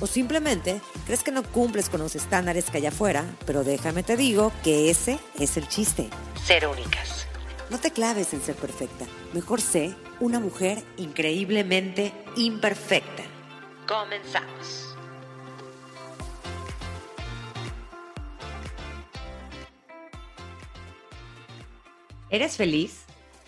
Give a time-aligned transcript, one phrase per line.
[0.00, 4.16] O simplemente crees que no cumples con los estándares que hay afuera, pero déjame te
[4.16, 6.08] digo que ese es el chiste.
[6.44, 7.26] Ser únicas.
[7.70, 9.04] No te claves en ser perfecta.
[9.34, 13.24] Mejor sé una mujer increíblemente imperfecta.
[13.86, 14.96] Comenzamos.
[22.30, 23.04] ¿Eres feliz?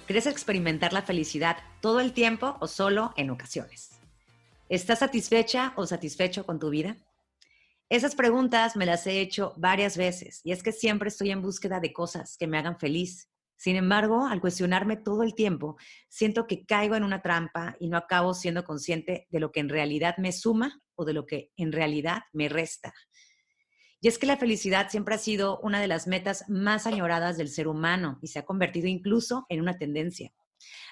[0.06, 3.89] ¿Quieres experimentar la felicidad todo el tiempo o solo en ocasiones?
[4.70, 6.96] ¿Estás satisfecha o satisfecho con tu vida?
[7.88, 11.80] Esas preguntas me las he hecho varias veces y es que siempre estoy en búsqueda
[11.80, 13.28] de cosas que me hagan feliz.
[13.56, 15.76] Sin embargo, al cuestionarme todo el tiempo,
[16.08, 19.70] siento que caigo en una trampa y no acabo siendo consciente de lo que en
[19.70, 22.94] realidad me suma o de lo que en realidad me resta.
[24.00, 27.48] Y es que la felicidad siempre ha sido una de las metas más añoradas del
[27.48, 30.32] ser humano y se ha convertido incluso en una tendencia.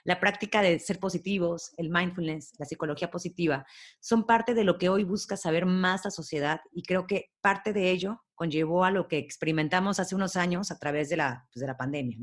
[0.05, 3.67] La práctica de ser positivos, el mindfulness, la psicología positiva,
[4.01, 7.73] son parte de lo que hoy busca saber más la sociedad y creo que parte
[7.73, 11.61] de ello conllevó a lo que experimentamos hace unos años a través de la, pues,
[11.61, 12.19] de la pandemia.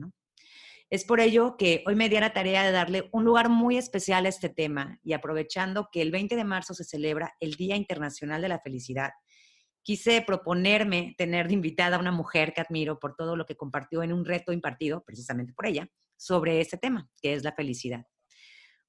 [0.90, 4.26] Es por ello que hoy me di la tarea de darle un lugar muy especial
[4.26, 8.42] a este tema y aprovechando que el 20 de marzo se celebra el Día Internacional
[8.42, 9.12] de la Felicidad,
[9.82, 14.04] quise proponerme tener de invitada a una mujer que admiro por todo lo que compartió
[14.04, 18.06] en un reto impartido precisamente por ella, sobre este tema, que es la felicidad.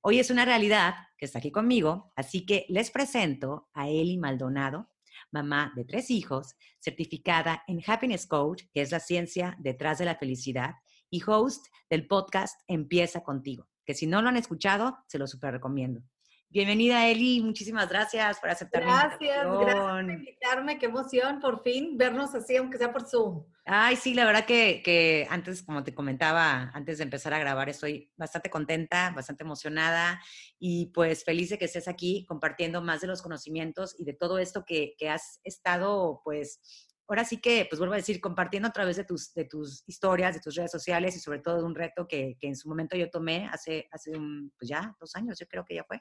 [0.01, 4.91] Hoy es una realidad que está aquí conmigo, así que les presento a Eli Maldonado,
[5.33, 10.17] mamá de tres hijos, certificada en Happiness Coach, que es la ciencia detrás de la
[10.17, 10.75] felicidad,
[11.11, 15.53] y host del podcast Empieza contigo, que si no lo han escuchado, se lo super
[15.53, 16.03] recomiendo.
[16.49, 22.35] Bienvenida Eli, muchísimas gracias por aceptar Gracias, gracias por invitarme, qué emoción por fin vernos
[22.35, 23.45] así, aunque sea por Zoom.
[23.69, 27.69] Ay, sí, la verdad que, que, antes, como te comentaba, antes de empezar a grabar,
[27.69, 30.21] estoy bastante contenta, bastante emocionada
[30.57, 34.39] y pues feliz de que estés aquí compartiendo más de los conocimientos y de todo
[34.39, 36.61] esto que, que has estado, pues,
[37.09, 40.35] ahora sí que, pues vuelvo a decir, compartiendo a través de tus, de tus historias,
[40.37, 42.97] de tus redes sociales y sobre todo de un reto que, que en su momento
[42.97, 46.01] yo tomé hace, hace un, pues ya, dos años, yo creo que ya fue.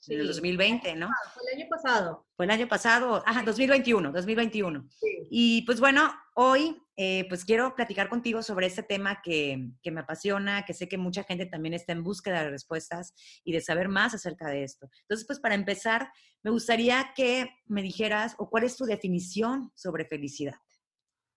[0.00, 0.14] Sí.
[0.14, 1.08] En el 2020, ¿no?
[1.34, 2.26] Fue el año pasado.
[2.36, 4.86] Fue el año pasado, ajá, 2021, 2021.
[4.90, 5.06] Sí.
[5.30, 10.00] Y pues bueno, hoy eh, pues quiero platicar contigo sobre este tema que, que, me
[10.00, 13.14] apasiona, que sé que mucha gente también está en búsqueda de respuestas
[13.44, 14.88] y de saber más acerca de esto.
[15.02, 16.10] Entonces, pues para empezar,
[16.42, 20.56] me gustaría que me dijeras o cuál es tu definición sobre felicidad.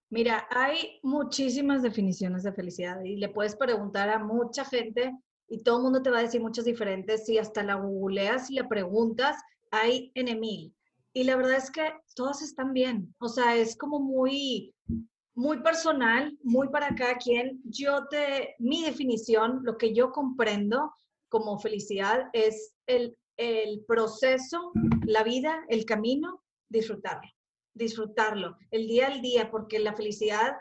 [0.09, 5.11] Mira, hay muchísimas definiciones de felicidad y le puedes preguntar a mucha gente
[5.51, 7.25] y todo el mundo te va a decir muchas diferentes.
[7.25, 9.35] Si hasta la googleas y le preguntas,
[9.69, 10.41] hay en.
[11.13, 13.13] Y la verdad es que todas están bien.
[13.19, 14.73] O sea, es como muy,
[15.35, 17.61] muy personal, muy para cada quien.
[17.65, 20.93] Yo te, mi definición, lo que yo comprendo
[21.27, 24.71] como felicidad es el, el proceso,
[25.03, 27.29] la vida, el camino, disfrutarlo,
[27.73, 30.55] disfrutarlo, el día al día, porque la felicidad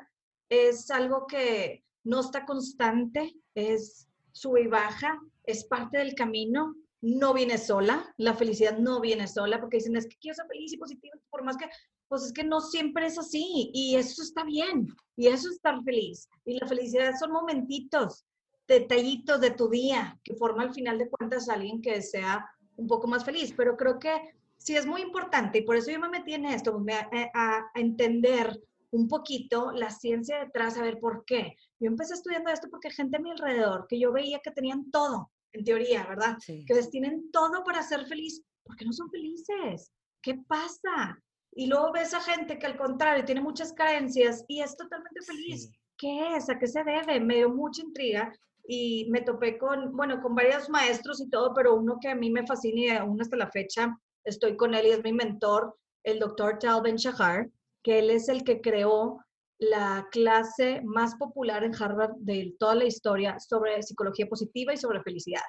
[0.49, 7.33] es algo que no está constante, es sube y baja, es parte del camino, no
[7.33, 10.77] viene sola, la felicidad no viene sola, porque dicen, es que quiero ser feliz y
[10.77, 11.67] positiva, por más que,
[12.09, 15.83] pues es que no siempre es así, y eso está bien, y eso es estar
[15.83, 16.29] feliz.
[16.45, 18.27] Y la felicidad son momentitos,
[18.69, 22.47] detallitos de tu día, que forma al final de cuentas a alguien que sea
[22.77, 25.99] un poco más feliz, pero creo que sí es muy importante, y por eso yo
[25.99, 28.61] me metí en esto, a, a entender
[28.93, 31.57] un poquito la ciencia detrás, a ver por qué.
[31.79, 35.31] Yo empecé estudiando esto porque gente a mi alrededor, que yo veía que tenían todo,
[35.53, 36.37] en teoría, ¿verdad?
[36.41, 36.65] Sí.
[36.67, 39.93] Que les tienen todo para ser feliz, porque no son felices.
[40.23, 41.19] ¿Qué pasa?
[41.53, 45.65] Y luego ves a gente que al contrario tiene muchas carencias y es totalmente feliz.
[45.65, 45.79] Sí.
[45.97, 46.49] ¿Qué es?
[46.49, 47.21] ¿A qué se debe?
[47.21, 48.33] Me dio mucha intriga
[48.67, 52.31] y me topé con, bueno, con varios maestros y todo, pero uno que a mí
[52.31, 56.19] me fascina y aún hasta la fecha estoy con él y es mi mentor, el
[56.19, 57.49] doctor Tal Ben Shahar
[57.83, 59.19] que él es el que creó
[59.59, 65.03] la clase más popular en Harvard de toda la historia sobre psicología positiva y sobre
[65.03, 65.43] felicidad.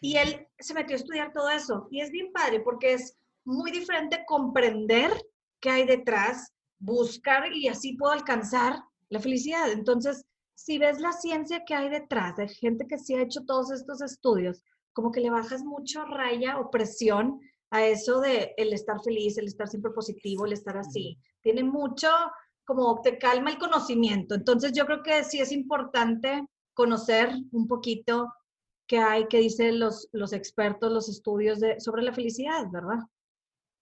[0.00, 1.86] Y él se metió a estudiar todo eso.
[1.90, 5.12] Y es bien padre porque es muy diferente comprender
[5.60, 8.80] qué hay detrás, buscar y así puedo alcanzar
[9.10, 9.70] la felicidad.
[9.70, 10.24] Entonces,
[10.54, 14.02] si ves la ciencia que hay detrás de gente que sí ha hecho todos estos
[14.02, 14.62] estudios,
[14.92, 17.40] como que le bajas mucho raya o presión
[17.70, 21.18] a eso de el estar feliz, el estar siempre positivo, el estar así.
[21.42, 22.08] Tiene mucho
[22.64, 24.34] como te calma el conocimiento.
[24.34, 28.32] Entonces yo creo que sí es importante conocer un poquito
[28.86, 32.98] qué hay, qué dicen los, los expertos, los estudios de, sobre la felicidad, ¿verdad?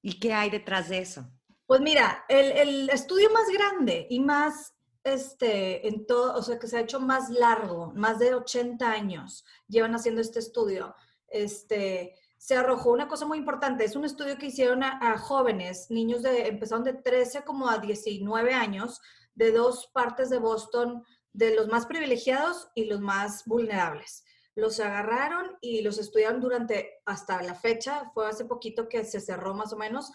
[0.03, 1.31] ¿Y qué hay detrás de eso?
[1.67, 4.75] Pues mira, el, el estudio más grande y más
[5.05, 9.45] este, en todo, o sea, que se ha hecho más largo, más de 80 años
[9.69, 10.95] llevan haciendo este estudio,
[11.29, 13.85] este, se arrojó una cosa muy importante.
[13.85, 18.55] Es un estudio que hicieron a, jóvenes, niños de, empezaron de 13 como a 19
[18.55, 19.03] años,
[19.35, 21.05] de dos partes de Boston,
[21.35, 24.25] de los más privilegiados y los más vulnerables.
[24.55, 29.53] Los agarraron y los estudiaron durante, hasta la fecha, fue hace poquito que se cerró
[29.53, 30.11] más o menos,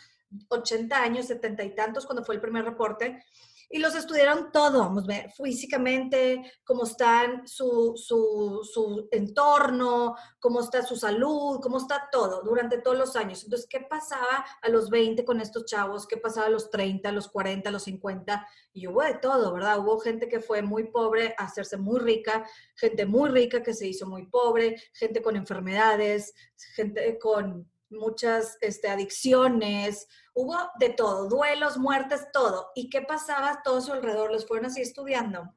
[0.50, 3.24] 80 años, 70 y tantos, cuando fue el primer reporte
[3.69, 4.94] y los estudiaron todo,
[5.35, 12.79] físicamente, cómo está su, su, su, entorno, cómo está su salud, cómo está todo durante
[12.79, 13.44] todos los años.
[13.44, 16.07] Entonces, ¿qué pasaba a los 20 con estos chavos?
[16.07, 18.47] ¿Qué pasaba a los 30, a los 40, a los 50?
[18.73, 19.79] Y hubo de todo, ¿verdad?
[19.79, 23.88] Hubo gente que fue muy pobre a hacerse muy rica, gente muy rica que se
[23.88, 26.33] hizo muy pobre, gente con enfermedades,
[26.75, 32.71] gente con muchas este, adicciones, hubo de todo, duelos, muertes, todo.
[32.75, 34.31] ¿Y qué pasaba todo su alrededor?
[34.31, 35.53] Los fueron así estudiando,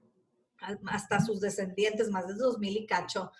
[0.86, 3.30] hasta sus descendientes, más de dos mil y cacho.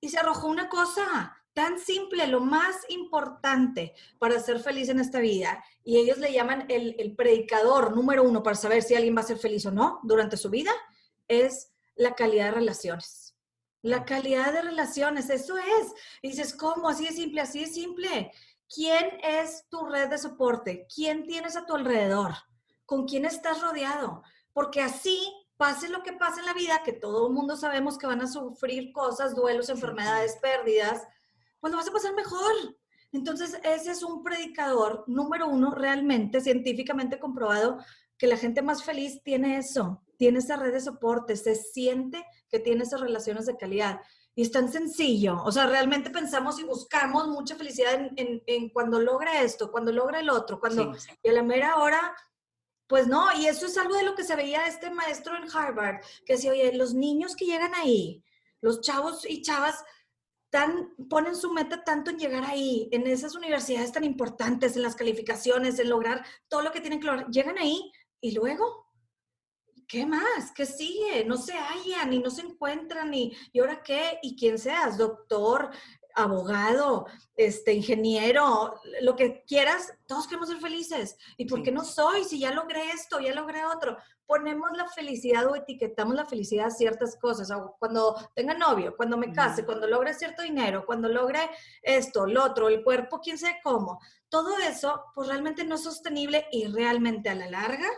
[0.00, 5.20] Y se arrojó una cosa tan simple, lo más importante para ser feliz en esta
[5.20, 5.64] vida.
[5.82, 9.24] Y ellos le llaman el, el predicador número uno para saber si alguien va a
[9.24, 10.72] ser feliz o no durante su vida,
[11.28, 13.25] es la calidad de relaciones
[13.86, 15.94] la calidad de relaciones, eso es.
[16.22, 16.88] Y dices, ¿cómo?
[16.88, 18.32] Así es simple, así es simple.
[18.68, 20.86] ¿Quién es tu red de soporte?
[20.92, 22.32] ¿Quién tienes a tu alrededor?
[22.84, 24.22] ¿Con quién estás rodeado?
[24.52, 25.20] Porque así,
[25.56, 28.26] pase lo que pase en la vida, que todo el mundo sabemos que van a
[28.26, 31.02] sufrir cosas, duelos, enfermedades, pérdidas,
[31.60, 32.52] pues lo vas a pasar mejor.
[33.12, 37.78] Entonces, ese es un predicador número uno, realmente científicamente comprobado,
[38.18, 42.24] que la gente más feliz tiene eso, tiene esa red de soporte, se siente
[42.56, 44.00] que tiene esas relaciones de calidad.
[44.34, 49.42] Y es tan sencillo, o sea, realmente pensamos y buscamos mucha felicidad en, cuando logra
[49.42, 50.94] esto, cuando logra el otro, cuando...
[51.22, 52.14] Y a la mera hora,
[52.86, 56.00] pues no, y eso es algo de lo que se veía este maestro en Harvard,
[56.24, 58.22] que decía, oye, los niños que llegan ahí,
[58.60, 59.84] los chavos y chavas,
[60.50, 64.96] tan, ponen su meta tanto en llegar ahí, en esas universidades tan importantes, en las
[64.96, 68.85] calificaciones, en lograr todo lo que tienen que lograr, llegan ahí y luego,
[69.86, 70.52] ¿qué más?
[70.54, 71.24] ¿Qué sigue?
[71.24, 74.18] No se hallan y no se encuentran y, ¿y ahora qué?
[74.22, 74.98] ¿Y quién seas?
[74.98, 75.70] Doctor,
[76.16, 77.06] abogado,
[77.36, 81.18] este, ingeniero, lo que quieras, todos queremos ser felices.
[81.36, 82.24] ¿Y por qué no soy?
[82.24, 83.98] Si ya logré esto, ya logré otro.
[84.24, 87.52] Ponemos la felicidad o etiquetamos la felicidad a ciertas cosas.
[87.78, 91.50] cuando tenga novio, cuando me case, cuando logre cierto dinero, cuando logre
[91.82, 94.00] esto, lo otro, el cuerpo, quién sabe cómo.
[94.30, 97.88] Todo eso, pues realmente no es sostenible y realmente a la larga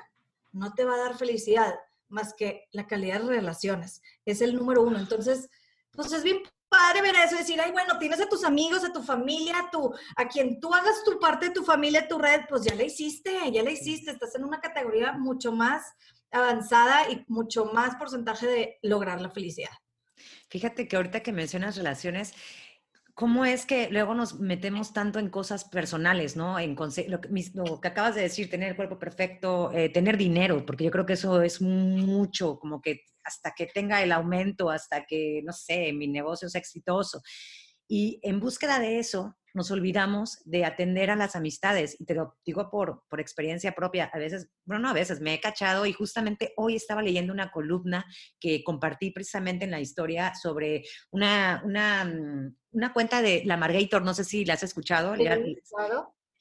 [0.59, 1.75] no te va a dar felicidad
[2.09, 4.03] más que la calidad de relaciones.
[4.25, 4.99] Es el número uno.
[4.99, 5.49] Entonces,
[5.93, 9.03] pues es bien padre ver eso, decir, ay, bueno, tienes a tus amigos, a tu
[9.03, 12.63] familia, a, tu, a quien tú hagas tu parte de tu familia, tu red, pues
[12.63, 15.83] ya la hiciste, ya la hiciste, estás en una categoría mucho más
[16.31, 19.71] avanzada y mucho más porcentaje de lograr la felicidad.
[20.51, 22.35] Fíjate que ahorita que mencionas relaciones,
[23.19, 26.57] ¿Cómo es que luego nos metemos tanto en cosas personales, ¿no?
[26.57, 30.65] En lo que, lo que acabas de decir, tener el cuerpo perfecto, eh, tener dinero,
[30.65, 35.05] porque yo creo que eso es mucho, como que hasta que tenga el aumento, hasta
[35.05, 37.21] que, no sé, mi negocio sea exitoso.
[37.89, 42.01] Y en búsqueda de eso, nos olvidamos de atender a las amistades.
[42.01, 44.11] Y te lo digo por, por experiencia propia.
[44.13, 47.51] A veces, bueno, no a veces, me he cachado y justamente hoy estaba leyendo una
[47.51, 48.07] columna
[48.41, 54.03] que compartí precisamente en la historia sobre una, una, mm, una cuenta de la Margator,
[54.03, 55.15] no sé si la has escuchado.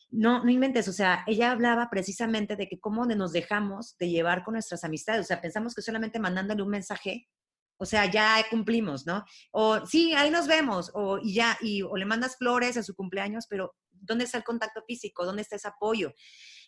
[0.09, 4.45] No, no inventes, o sea, ella hablaba precisamente de que cómo nos dejamos de llevar
[4.45, 7.27] con nuestras amistades, o sea, pensamos que solamente mandándole un mensaje
[7.77, 9.23] o sea, ya cumplimos, ¿no?
[9.51, 12.95] O sí, ahí nos vemos, o y ya, y, o le mandas flores a su
[12.95, 15.25] cumpleaños, pero ¿dónde está el contacto físico?
[15.25, 16.13] ¿Dónde está ese apoyo?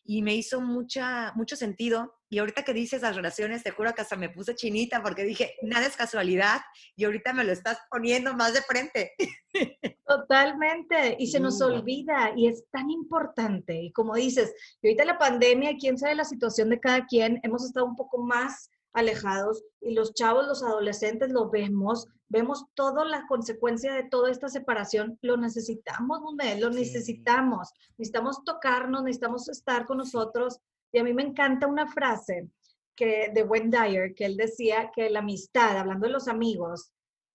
[0.03, 2.15] Y me hizo mucha, mucho sentido.
[2.29, 5.55] Y ahorita que dices las relaciones, te juro que hasta me puse chinita porque dije,
[5.61, 6.61] nada es casualidad
[6.95, 9.13] y ahorita me lo estás poniendo más de frente.
[10.07, 11.15] Totalmente.
[11.19, 13.81] Y se nos olvida y es tan importante.
[13.81, 17.85] Y como dices, ahorita la pandemia, quién sabe la situación de cada quien, hemos estado
[17.85, 23.93] un poco más alejados y los chavos, los adolescentes lo vemos, vemos toda la consecuencia
[23.93, 26.19] de toda esta separación, lo necesitamos,
[26.59, 30.59] lo necesitamos, necesitamos tocarnos, necesitamos estar con nosotros.
[30.91, 32.49] Y a mí me encanta una frase
[32.95, 36.91] que, de Wayne Dyer, que él decía que la amistad, hablando de los amigos,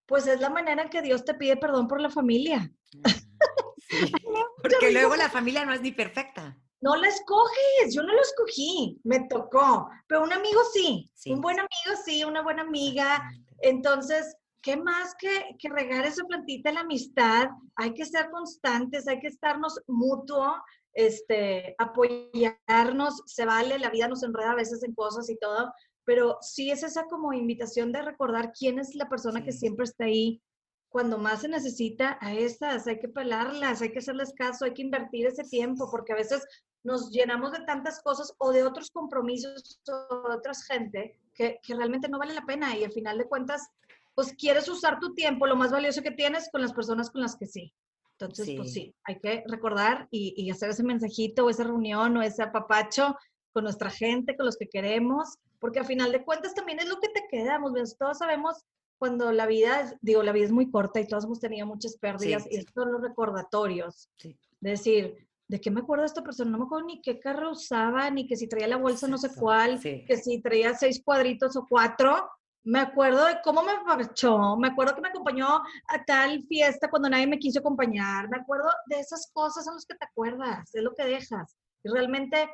[0.07, 2.71] pues es la manera en que Dios te pide perdón por la familia.
[4.63, 6.59] porque luego la familia no es ni perfecta.
[6.85, 11.59] No la escoges, yo no lo escogí, me tocó, pero un amigo sí, un buen
[11.59, 13.23] amigo sí, una buena amiga.
[13.63, 17.49] Entonces, ¿qué más que, que regar esa plantita de la amistad?
[17.77, 20.57] Hay que ser constantes, hay que estarnos mutuo,
[20.93, 25.73] este, apoyarnos, se vale, la vida nos enreda a veces en cosas y todo,
[26.05, 30.05] pero sí es esa como invitación de recordar quién es la persona que siempre está
[30.05, 30.43] ahí.
[30.91, 34.83] Cuando más se necesita a esas, hay que pelarlas, hay que hacerles caso, hay que
[34.83, 36.47] invertir ese tiempo, porque a veces
[36.85, 41.75] nos llenamos de tantas cosas o de otros compromisos o de otras gente que, que
[41.75, 43.69] realmente no vale la pena y al final de cuentas,
[44.15, 47.37] pues quieres usar tu tiempo, lo más valioso que tienes, con las personas con las
[47.37, 47.75] que sí.
[48.13, 52.23] Entonces, pues sí, hay que recordar y, y, hacer ese mensajito o esa reunión o
[52.23, 53.17] ese apapacho
[53.53, 57.01] con nuestra gente, con los que queremos, porque al final de cuentas también es lo
[57.01, 57.73] que te quedamos.
[57.99, 58.65] Todos sabemos
[58.99, 61.97] cuando la vida, es, digo, la vida es muy corta y todos hemos tenido muchas
[61.97, 64.09] pérdidas y estos son los recordatorios.
[64.23, 66.51] De decir, ¿de qué me acuerdo de esta persona?
[66.51, 69.31] No me acuerdo ni qué carro usaba, ni que si traía la bolsa no sé
[69.35, 72.29] cuál, que si traía seis cuadritos o cuatro.
[72.67, 77.11] Me acuerdo de cómo me marchó, me acuerdo que me acompañó a tal fiesta cuando
[77.11, 80.83] nadie me quiso acompañar, me acuerdo de esas cosas son los que te acuerdas, es
[80.83, 81.59] lo que dejas.
[81.83, 82.49] Y realmente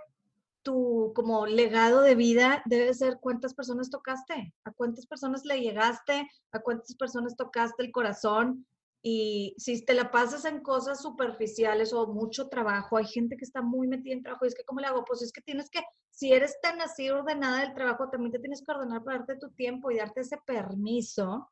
[0.63, 6.29] tu como legado de vida debe ser cuántas personas tocaste, a cuántas personas le llegaste,
[6.53, 8.67] a cuántas personas tocaste el corazón.
[9.03, 13.63] Y si te la pasas en cosas superficiales o mucho trabajo, hay gente que está
[13.63, 15.05] muy metida en trabajo y es que, ¿cómo le hago?
[15.05, 15.81] Pues es que tienes que,
[16.11, 19.51] si eres tan así ordenada del trabajo, también te tienes que ordenar para darte tu
[19.53, 21.51] tiempo y darte ese permiso,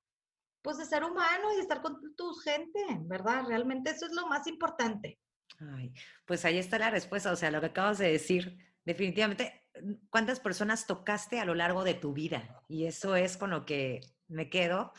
[0.60, 3.44] pues de ser humano y de estar con tu gente, ¿verdad?
[3.46, 5.18] Realmente eso es lo más importante.
[5.74, 5.92] Ay,
[6.26, 9.66] pues ahí está la respuesta, o sea, lo que acabas de decir, definitivamente,
[10.10, 12.62] ¿cuántas personas tocaste a lo largo de tu vida?
[12.68, 14.92] Y eso es con lo que me quedo.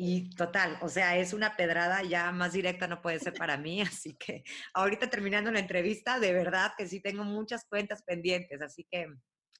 [0.00, 3.80] Y total, o sea, es una pedrada ya más directa no puede ser para mí,
[4.00, 8.86] así que ahorita terminando la entrevista, de verdad que sí tengo muchas cuentas pendientes, así
[8.88, 9.08] que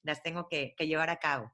[0.03, 1.51] las tengo que, llevar a cabo.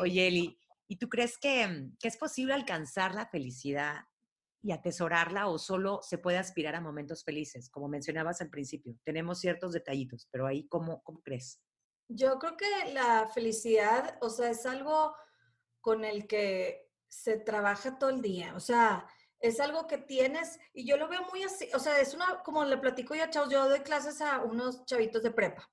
[0.00, 0.58] Oye, Eli,
[0.88, 4.00] ¿y tú crees que, que, es posible alcanzar la felicidad
[4.62, 7.70] y atesorarla o solo se puede aspirar a momentos felices?
[7.70, 11.60] Como mencionabas al principio, tenemos ciertos detallitos, pero ahí, ¿cómo, cómo crees?
[12.08, 15.14] Yo creo que la felicidad, o sea, es algo
[15.80, 19.06] con el que se trabaja todo el día, o sea,
[19.40, 22.64] es algo que tienes y yo lo veo muy así, o sea, es una, como
[22.64, 25.70] le platico yo a chavos, yo doy clases a unos chavitos de prepa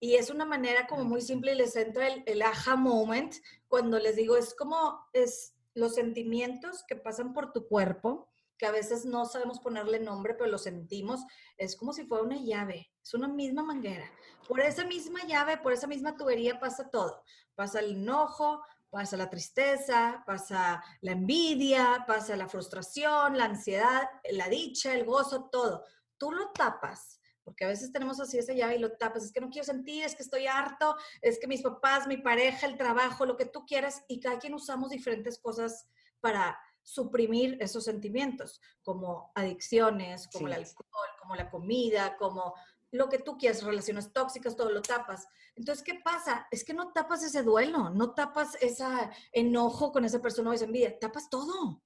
[0.00, 3.34] y es una manera como muy simple y les entra el, el aha moment
[3.68, 8.70] cuando les digo, es como, es, los sentimientos que pasan por tu cuerpo, que a
[8.70, 11.24] veces no sabemos ponerle nombre, pero lo sentimos,
[11.56, 14.08] es como si fuera una llave, es una misma manguera.
[14.46, 17.22] Por esa misma llave, por esa misma tubería pasa todo.
[17.54, 18.62] Pasa el enojo,
[18.94, 25.48] pasa la tristeza, pasa la envidia, pasa la frustración, la ansiedad, la dicha, el gozo,
[25.50, 25.84] todo.
[26.16, 29.40] Tú lo tapas porque a veces tenemos así esa llave y lo tapas, es que
[29.40, 33.26] no quiero sentir, es que estoy harto, es que mis papás, mi pareja, el trabajo,
[33.26, 35.86] lo que tú quieras, y cada quien usamos diferentes cosas
[36.20, 42.54] para suprimir esos sentimientos, como adicciones, como el alcohol, como la comida, como
[42.94, 45.26] lo que tú quieras, relaciones tóxicas, todo lo tapas.
[45.56, 46.46] Entonces, ¿qué pasa?
[46.50, 48.84] Es que no tapas ese duelo, no tapas ese
[49.32, 51.82] enojo con esa persona o esa envidia, tapas todo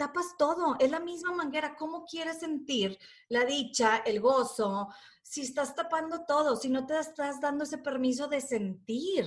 [0.00, 1.76] tapas todo, es la misma manguera.
[1.76, 4.88] ¿Cómo quieres sentir la dicha, el gozo,
[5.22, 9.26] si estás tapando todo, si no te estás dando ese permiso de sentir?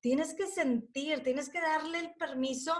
[0.00, 2.72] Tienes que sentir, tienes que darle el permiso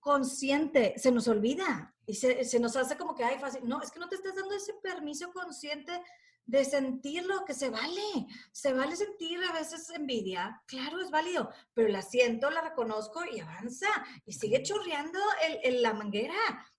[0.00, 0.94] consciente.
[0.96, 3.60] Se nos olvida y se, nos hace como que, ay, fácil.
[3.68, 6.02] No, es que no te estás dando ese permiso consciente
[6.46, 8.26] de sentirlo, que se vale.
[8.52, 13.40] Se vale sentir a veces envidia, claro, es válido, pero la siento, la reconozco y
[13.40, 13.88] avanza
[14.24, 15.18] y sigue chorreando
[15.62, 16.34] el, la manguera.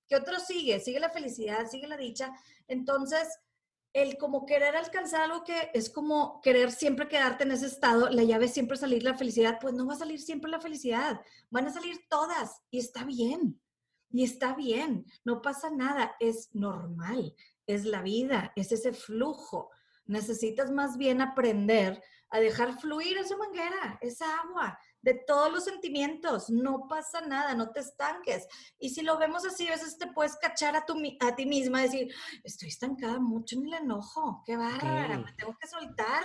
[0.07, 0.79] ¿Qué otro sigue?
[0.79, 2.33] Sigue la felicidad, sigue la dicha.
[2.67, 3.27] Entonces,
[3.93, 8.23] el como querer alcanzar algo que es como querer siempre quedarte en ese estado, la
[8.23, 11.73] llave siempre salir la felicidad, pues no va a salir siempre la felicidad, van a
[11.73, 13.62] salir todas y está bien.
[14.13, 19.71] Y está bien, no pasa nada, es normal, es la vida, es ese flujo.
[20.05, 26.49] Necesitas más bien aprender a dejar fluir esa manguera, esa agua, de todos los sentimientos,
[26.51, 28.47] no pasa nada, no te estanques.
[28.77, 31.81] Y si lo vemos así, a veces te puedes cachar a, tu, a ti misma,
[31.81, 36.23] decir, estoy estancada mucho en el enojo, qué bárbara, me tengo que soltar,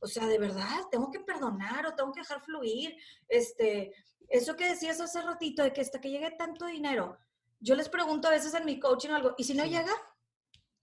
[0.00, 2.96] o sea, de verdad, tengo que perdonar o tengo que dejar fluir.
[3.28, 3.94] Este,
[4.28, 7.16] eso que decías hace ratito, de que hasta que llegue tanto dinero,
[7.60, 9.92] yo les pregunto a veces en mi coaching algo, ¿y si no llega?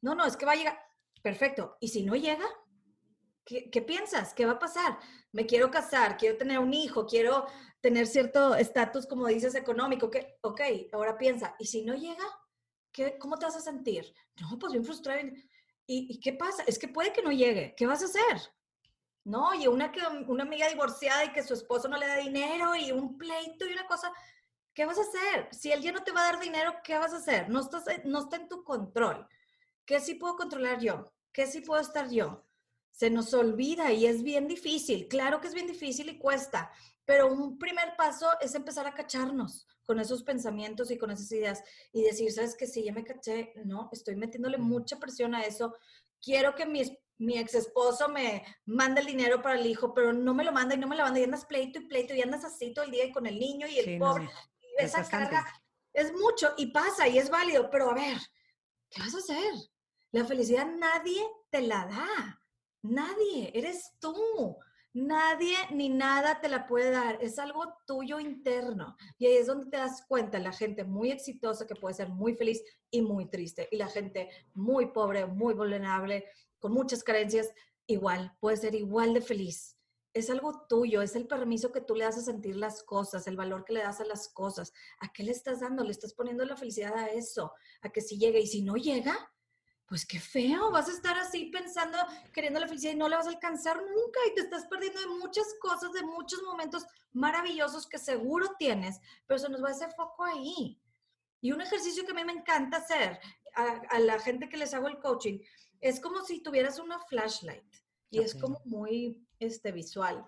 [0.01, 0.79] No, no, es que va a llegar.
[1.22, 1.77] Perfecto.
[1.79, 2.46] ¿Y si no llega?
[3.46, 4.34] ¿Qué, piensas?
[4.34, 4.98] ¿Qué va a pasar?
[5.32, 7.46] Me quiero casar, quiero tener un hijo, quiero
[7.79, 10.10] tener cierto estatus, como dices, económico.
[10.10, 10.38] ¿Qué?
[10.41, 12.25] Ok, ahora piensa, ¿y si no llega?
[12.91, 14.13] ¿Qué, ¿Cómo te vas a sentir?
[14.41, 15.20] No, pues bien frustrado.
[15.86, 16.63] ¿Y, ¿Y qué pasa?
[16.65, 17.75] Es que puede que no llegue.
[17.77, 18.51] ¿Qué vas a hacer?
[19.25, 19.53] ¿no?
[19.55, 22.91] Y una, que, una amiga divorciada y que su esposo no le da dinero y
[22.91, 24.13] un pleito y una cosa,
[24.75, 25.48] ¿qué vas a hacer?
[25.51, 27.50] Si él ya no te va a dar dinero, ¿qué vas a hacer?
[27.50, 29.27] No, estás, no está en tu control.
[29.86, 31.12] ¿Qué sí puedo controlar yo?
[31.32, 32.46] ¿Qué sí puedo estar yo?
[32.91, 35.08] Se nos olvida y es bien difícil.
[35.08, 36.72] Claro que es bien difícil y cuesta,
[37.05, 41.63] pero un primer paso es empezar a cacharnos con esos pensamientos y con esas ideas
[41.94, 42.67] y decir, ¿sabes qué?
[42.67, 45.75] Si ya me caché, no, estoy metiéndole mucha presión a eso.
[46.22, 46.82] Quiero que mi,
[47.17, 50.75] mi ex esposo me mande el dinero para el hijo, pero no me lo manda
[50.75, 52.91] y no me lo manda y andas pleito y pleito y andas así todo el
[52.91, 54.29] día y con el niño y el pobre.
[54.77, 55.46] Y esa carga
[55.94, 58.17] es mucho y pasa y es válido, pero a ver,
[58.89, 59.53] ¿qué vas a hacer?
[60.12, 62.41] La felicidad nadie te la da.
[62.82, 64.58] Nadie, eres tú.
[64.94, 68.96] Nadie ni nada te la puede dar, es algo tuyo interno.
[69.17, 72.34] Y ahí es donde te das cuenta, la gente muy exitosa que puede ser muy
[72.34, 76.24] feliz y muy triste, y la gente muy pobre, muy vulnerable,
[76.60, 77.51] con muchas carencias,
[77.88, 79.75] igual, puede ser igual de feliz.
[80.15, 83.36] Es algo tuyo, es el permiso que tú le das a sentir las cosas, el
[83.36, 84.74] valor que le das a las cosas.
[85.00, 85.84] ¿A qué le estás dando?
[85.84, 89.31] Le estás poniendo la felicidad a eso, a que si llega y si no llega,
[89.88, 91.98] pues qué feo, vas a estar así pensando,
[92.34, 95.07] queriendo la felicidad y no la vas a alcanzar nunca y te estás perdiendo de
[95.07, 100.24] muchas cosas, de muchos momentos maravillosos que seguro tienes, pero se nos va ese foco
[100.24, 100.81] ahí.
[101.41, 103.19] Y un ejercicio que a mí me encanta hacer
[103.53, 105.39] a, la gente que les hago el coaching
[105.79, 107.72] es como si tuvieras una flashlight
[108.09, 110.25] y es como muy este, visual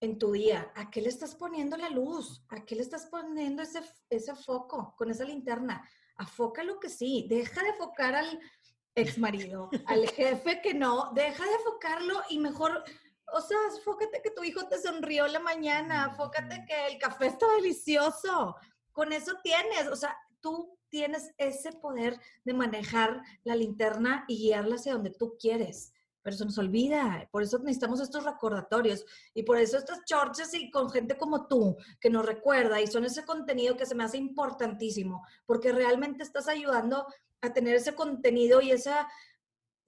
[0.00, 0.72] en tu día.
[0.74, 2.42] ¿A qué le estás poniendo la luz?
[2.48, 5.88] ¿A qué le estás poniendo ese, ese foco con esa linterna?
[6.16, 8.40] Afócalo que sí, deja de focar al
[8.94, 12.84] ex marido, al jefe que no, deja de enfocarlo y mejor,
[13.32, 17.46] o sea, fócate que tu hijo te sonrió la mañana, fócate que el café está
[17.56, 18.56] delicioso.
[18.92, 24.74] Con eso tienes, o sea, tú tienes ese poder de manejar la linterna y guiarla
[24.74, 25.94] hacia donde tú quieres.
[26.22, 30.70] Pero se nos olvida, por eso necesitamos estos recordatorios y por eso estas chorches y
[30.70, 34.18] con gente como tú que nos recuerda y son ese contenido que se me hace
[34.18, 37.06] importantísimo, porque realmente estás ayudando
[37.40, 39.08] a tener ese contenido y esa,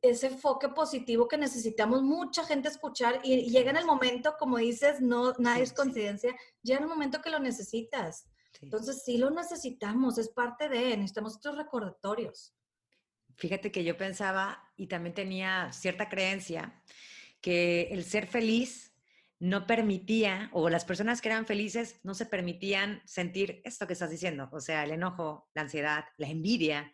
[0.03, 5.01] ese enfoque positivo que necesitamos mucha gente escuchar y, llega en el momento, como dices,
[5.01, 8.27] no, nada es coincidencia, llega en el momento que lo necesitas.
[8.61, 12.55] Entonces sí lo necesitamos, es parte de, necesitamos estos recordatorios.
[13.37, 16.83] Fíjate que yo pensaba y también tenía cierta creencia
[17.40, 18.92] que el ser feliz
[19.38, 24.11] no permitía, o las personas que eran felices no se permitían sentir esto que estás
[24.11, 26.92] diciendo, o sea, el enojo, la ansiedad, la envidia,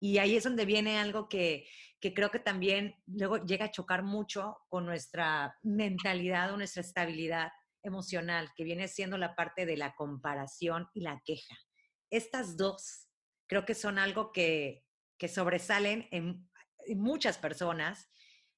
[0.00, 1.66] y ahí es donde viene algo que,
[2.00, 7.52] creo que también luego llega a chocar mucho con nuestra mentalidad o nuestra estabilidad
[7.82, 11.54] emocional, que viene siendo la parte de la comparación y la queja.
[12.08, 13.08] Estas dos
[13.46, 14.86] creo que son algo que,
[15.28, 16.49] sobresalen en, en,
[16.94, 18.08] muchas personas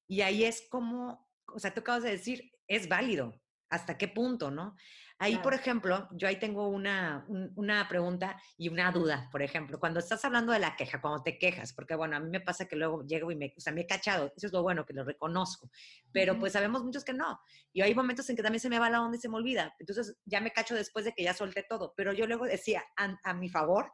[0.07, 4.51] y ahí es como, o sea, tú acabas de decir, es válido, hasta qué punto,
[4.51, 4.75] ¿no?
[5.19, 9.99] Ahí, por ejemplo, yo ahí tengo una, una pregunta y una duda, por ejemplo, cuando
[9.99, 12.75] estás hablando de la queja, cuando te quejas, porque bueno, a mí me pasa que
[12.75, 15.05] luego llego y me, o sea, me he cachado, eso es lo bueno, que lo
[15.05, 15.69] reconozco,
[16.11, 17.39] pero pues sabemos muchos que no.
[17.71, 19.73] Y hay momentos en que también se me va la onda y se me olvida,
[19.79, 23.33] entonces ya me cacho después de que ya solté todo, pero yo luego decía a,
[23.33, 23.93] mi favor,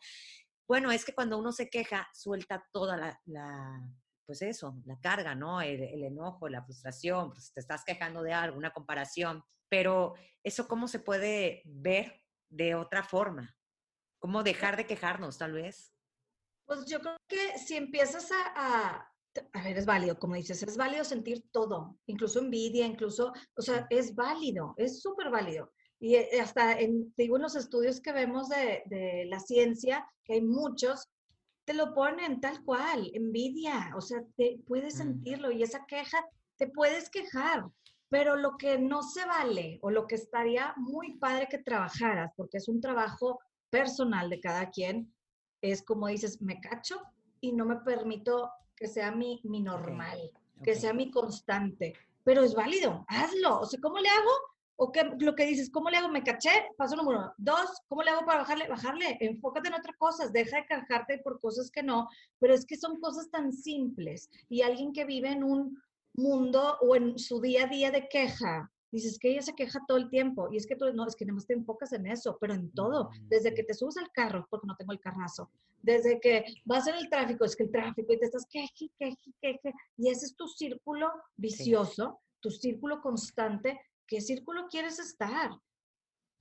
[0.67, 3.81] bueno, es que cuando uno se queja, suelta toda la, la
[4.29, 5.59] pues eso, la carga, ¿no?
[5.59, 10.67] El, el, enojo, la frustración, pues te estás quejando de algo, una comparación pero eso
[10.67, 13.55] cómo se puede ver de otra forma,
[14.17, 15.93] cómo dejar de quejarnos tal vez.
[16.65, 19.13] Pues yo creo que si empiezas a,
[19.53, 23.87] a, ver, es válido, como dices, es válido sentir todo, incluso envidia, incluso, o sea,
[23.89, 25.71] es válido, es súper válido.
[25.99, 30.33] Y eh, hasta en, digo, en los estudios que vemos de, de la ciencia, que
[30.33, 31.07] hay muchos,
[31.69, 36.17] te lo ponen tal cual, envidia, o sea, te puedes sentirlo y esa queja,
[36.57, 37.63] te puedes quejar,
[38.09, 42.57] pero lo que no se vale o lo que estaría muy padre que trabajaras, porque
[42.57, 45.13] es un trabajo personal de cada quien,
[45.61, 47.03] es como dices, me cacho
[47.39, 50.17] y no me permito que sea mi, mi normal,
[50.63, 53.59] que sea mi constante, pero es válido, hazlo.
[53.59, 54.31] O sea, ¿cómo le hago?
[54.81, 56.07] O que, lo que dices, ¿cómo le hago?
[56.07, 57.33] Me caché, paso número uno.
[57.37, 58.67] Dos, ¿cómo le hago para bajarle?
[58.69, 62.07] Bajarle, enfócate en otras cosas, deja de cargarte por cosas que no,
[62.39, 64.29] pero es que son cosas tan simples.
[64.47, 65.77] Y alguien que vive en un
[66.13, 68.71] mundo o en su día a día de queja.
[68.91, 71.25] Dices que ella se queja todo el tiempo y es que tú no, es que
[71.25, 74.65] más te enfocas en eso, pero en todo, desde que te subes al carro, porque
[74.65, 78.19] no tengo el carrazo, desde que vas en el tráfico, es que el tráfico y
[78.19, 83.79] te estás queje, queje, queje, y ese es tu círculo vicioso, tu círculo constante.
[84.09, 85.51] ¿Qué círculo quieres estar?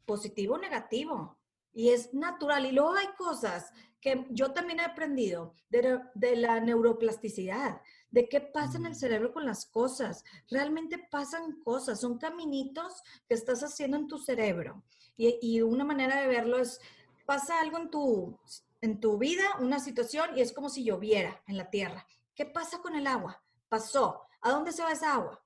[0.04, 1.38] ¿Positivo o negativo?
[1.78, 2.66] y es natural.
[2.66, 8.40] Y luego hay cosas que yo también he aprendido de, de la neuroplasticidad, de qué
[8.40, 10.24] pasa en el cerebro con las cosas.
[10.50, 14.82] Realmente pasan cosas, son caminitos que estás haciendo en tu cerebro.
[15.16, 16.80] Y, y una manera de verlo es,
[17.26, 18.36] pasa algo en tu,
[18.80, 22.04] en tu vida, una situación, y es como si lloviera en la tierra.
[22.34, 23.40] ¿Qué pasa con el agua?
[23.68, 24.22] Pasó.
[24.40, 25.44] ¿A dónde se va esa agua?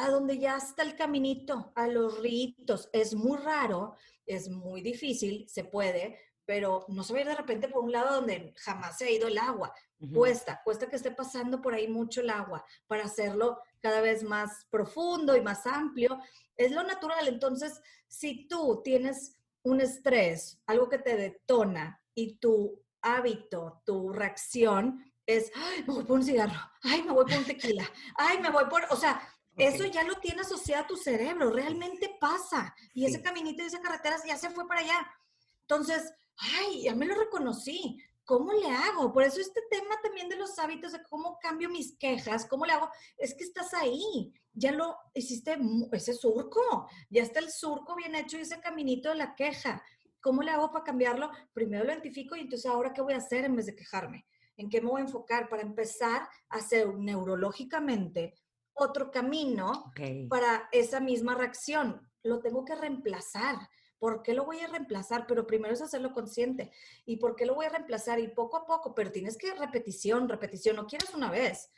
[0.00, 2.88] A donde ya está el caminito, a los ritos.
[2.92, 7.34] Es muy raro, es muy difícil, se puede, pero no se va a ir de
[7.34, 9.74] repente por un lado donde jamás se ha ido el agua.
[10.14, 14.66] Cuesta, cuesta que esté pasando por ahí mucho el agua para hacerlo cada vez más
[14.70, 16.20] profundo y más amplio.
[16.56, 17.26] Es lo natural.
[17.26, 25.04] Entonces, si tú tienes un estrés, algo que te detona y tu hábito, tu reacción
[25.26, 27.84] es, ay, me voy por un cigarro, ay, me voy por un tequila,
[28.16, 29.20] ay, me voy por, o sea,
[29.58, 32.74] eso ya lo tiene asociado a tu cerebro, realmente pasa.
[32.94, 35.10] Y ese caminito y esa carretera ya se fue para allá.
[35.62, 38.00] Entonces, ay, ya me lo reconocí.
[38.24, 39.10] ¿Cómo le hago?
[39.12, 42.72] Por eso este tema también de los hábitos, de cómo cambio mis quejas, cómo le
[42.72, 45.56] hago, es que estás ahí, ya lo hiciste,
[45.92, 49.82] ese surco, ya está el surco bien hecho y ese caminito de la queja.
[50.20, 51.30] ¿Cómo le hago para cambiarlo?
[51.54, 54.26] Primero lo identifico y entonces ahora qué voy a hacer en vez de quejarme.
[54.58, 58.34] ¿En qué me voy a enfocar para empezar a hacer neurológicamente
[58.78, 59.92] otro camino
[60.28, 62.08] para esa misma reacción?
[62.22, 63.56] Lo tengo que reemplazar.
[63.98, 65.26] ¿Por qué lo voy a reemplazar?
[65.26, 66.70] Pero primero es hacerlo consciente.
[67.04, 68.20] ¿Y por qué lo voy a reemplazar?
[68.20, 70.76] Y poco a poco, pero tienes que repetición, repetición.
[70.76, 71.70] No quieres una vez.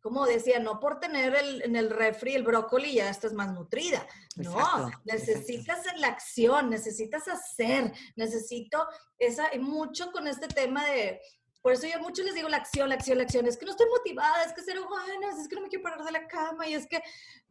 [0.00, 4.06] Como decía, no por tener el, en el refri el brócoli ya estás más nutrida.
[4.36, 8.86] no, necesitas la acción, necesitas hacer, necesito
[9.18, 11.20] esa, mucho con este tema de,
[11.60, 13.46] por eso yo mucho les digo la acción, la acción, la acción.
[13.46, 16.04] Es que no estoy motivada, es que cero ganas, es que no me quiero parar
[16.04, 17.02] de la cama y es que,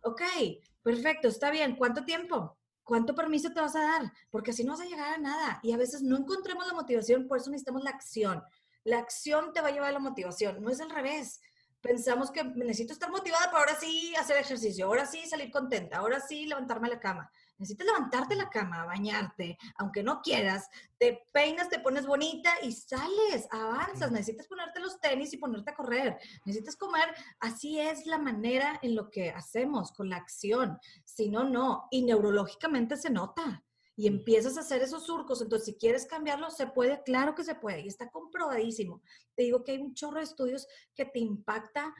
[0.01, 0.21] ok,
[0.81, 1.75] perfecto, está bien.
[1.75, 2.57] ¿Cuánto tiempo?
[2.83, 4.13] ¿Cuánto permiso te vas a dar?
[4.29, 5.59] Porque así no vas a llegar a nada.
[5.61, 8.41] Y a veces no encontramos la motivación, por eso necesitamos la acción.
[8.85, 11.41] La acción te va a llevar a la motivación, no es al revés.
[11.81, 16.21] Pensamos que necesito estar motivada para ahora sí hacer ejercicio, ahora sí salir contenta, ahora
[16.21, 17.29] sí levantarme a la cama.
[17.57, 23.47] Necesitas levantarte la cama, bañarte, aunque no quieras, te peinas, te pones bonita y sales,
[23.51, 24.11] avanzas.
[24.11, 26.17] Necesitas ponerte los tenis y ponerte a correr.
[26.45, 27.13] Necesitas comer.
[27.39, 30.77] Así es la manera en lo que hacemos con la acción.
[31.03, 31.87] Si no, no.
[31.91, 33.63] Y neurológicamente se nota
[33.97, 35.41] y empiezas a hacer esos surcos.
[35.41, 39.01] Entonces, si quieres cambiarlo, se puede, claro que se puede, y está comprobadísimo.
[39.35, 41.93] Te digo que hay un chorro de estudios que te impacta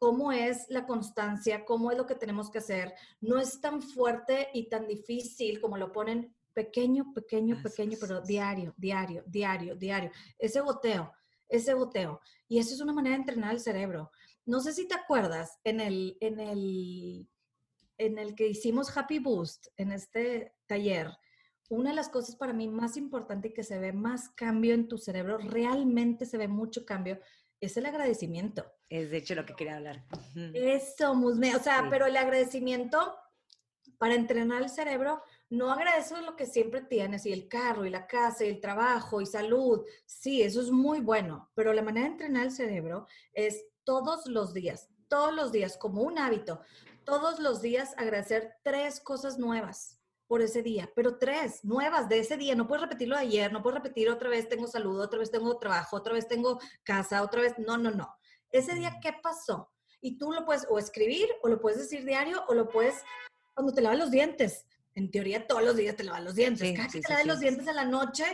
[0.00, 2.94] cómo es la constancia, cómo es lo que tenemos que hacer.
[3.20, 8.74] No es tan fuerte y tan difícil como lo ponen pequeño, pequeño, pequeño, pero diario,
[8.78, 10.10] diario, diario, diario.
[10.38, 11.12] Ese goteo,
[11.50, 12.22] ese goteo.
[12.48, 14.10] Y eso es una manera de entrenar el cerebro.
[14.46, 17.28] No sé si te acuerdas, en el, en el,
[17.98, 21.10] en el que hicimos Happy Boost, en este taller,
[21.68, 24.88] una de las cosas para mí más importante y que se ve más cambio en
[24.88, 27.20] tu cerebro, realmente se ve mucho cambio,
[27.60, 28.64] es el agradecimiento.
[28.88, 30.04] Es de hecho lo que quería hablar.
[30.54, 31.54] Eso, Musme.
[31.54, 33.16] O sea, pero el agradecimiento
[33.98, 38.06] para entrenar el cerebro, no agradeces lo que siempre tienes, y el carro, y la
[38.06, 39.84] casa, y el trabajo, y salud.
[40.06, 44.54] Sí, eso es muy bueno, pero la manera de entrenar el cerebro es todos los
[44.54, 46.62] días, todos los días, como un hábito,
[47.04, 49.99] todos los días agradecer tres cosas nuevas
[50.30, 52.54] por ese día, pero tres nuevas de ese día.
[52.54, 55.58] No puedes repetirlo de ayer, no puedes repetir otra vez tengo salud, otra vez tengo
[55.58, 57.54] trabajo, otra vez tengo casa, otra vez.
[57.58, 58.14] No, no, no.
[58.52, 59.72] Ese día, ¿qué pasó?
[60.00, 62.94] Y tú lo puedes o escribir, o lo puedes decir diario, o lo puedes
[63.54, 64.66] cuando te lavas los dientes.
[64.94, 66.76] En teoría, todos los días te lavas los dientes.
[66.76, 68.24] Cada que te lavas los dientes en la noche,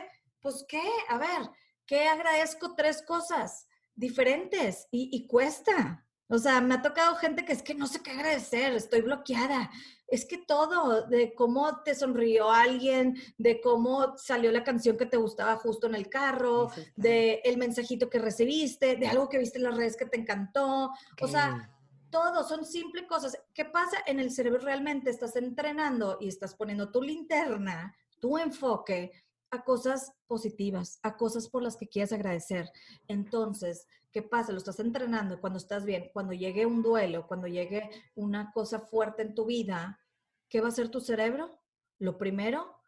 [0.43, 0.83] pues, ¿qué?
[1.09, 1.51] A ver,
[1.87, 2.75] ¿qué agradezco?
[2.75, 6.07] Tres cosas diferentes y, y cuesta.
[6.29, 9.71] O sea, me ha tocado gente que es que no sé qué agradecer, estoy bloqueada.
[10.09, 15.16] Es que todo, de cómo te sonrió alguien, de cómo salió la canción que te
[15.16, 19.64] gustaba justo en el carro, de el mensajito que recibiste, de algo que viste en
[19.64, 20.92] las redes que te encantó.
[21.21, 21.77] O sea,
[22.11, 23.38] todo son simples cosas.
[23.53, 25.11] ¿Qué pasa en el cerebro realmente?
[25.11, 29.12] Estás entrenando y estás poniendo tu linterna, tu enfoque
[29.51, 32.71] a cosas positivas, a cosas por las que quieres agradecer.
[33.09, 34.50] Entonces, ¿qué pasa?
[34.50, 39.20] Lo estás entrenando cuando estás bien, cuando llegue un duelo, cuando llegue una cosa fuerte
[39.20, 40.00] en tu vida,
[40.48, 41.61] ¿qué va a hacer tu cerebro?
[41.98, 42.81] Lo primero,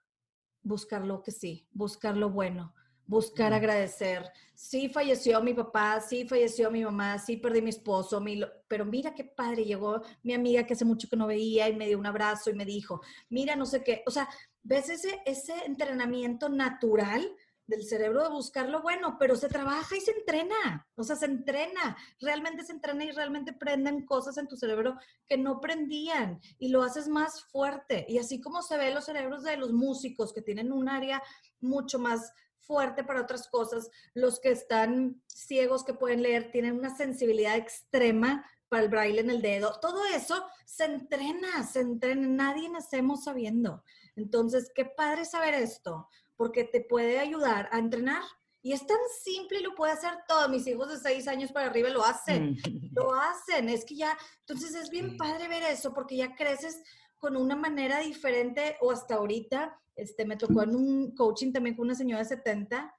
[0.62, 2.72] buscar lo que sí, buscar lo bueno,
[3.04, 4.24] buscar agradecer.
[4.54, 9.14] Sí falleció mi papá, sí falleció mi mamá, sí perdí mi esposo, mi, pero mira
[9.14, 12.06] qué padre, llegó mi amiga que hace mucho que no veía y me dio un
[12.06, 14.30] abrazo y me dijo, mira, no sé qué, o sea,
[14.68, 17.26] ¿Ves ese, ese entrenamiento natural
[17.68, 21.26] del cerebro de buscar lo bueno, pero se trabaja y se entrena, o sea, se
[21.26, 24.96] entrena, realmente se entrena y realmente prenden cosas en tu cerebro
[25.28, 28.06] que no prendían y lo haces más fuerte.
[28.08, 31.22] Y así como se ve los cerebros de los músicos que tienen un área
[31.60, 36.96] mucho más fuerte para otras cosas, los que están ciegos que pueden leer tienen una
[36.96, 42.68] sensibilidad extrema para el braille en el dedo, todo eso se entrena, se entrena, nadie
[42.68, 43.82] nacemos sabiendo.
[44.16, 48.22] Entonces, qué padre saber esto, porque te puede ayudar a entrenar.
[48.62, 50.48] Y es tan simple y lo puede hacer todos.
[50.48, 52.56] Mis hijos de seis años para arriba lo hacen.
[52.92, 53.68] lo hacen.
[53.68, 56.80] Es que ya, entonces es bien padre ver eso porque ya creces
[57.18, 61.86] con una manera diferente o hasta ahorita, este, me tocó en un coaching también con
[61.86, 62.94] una señora de 70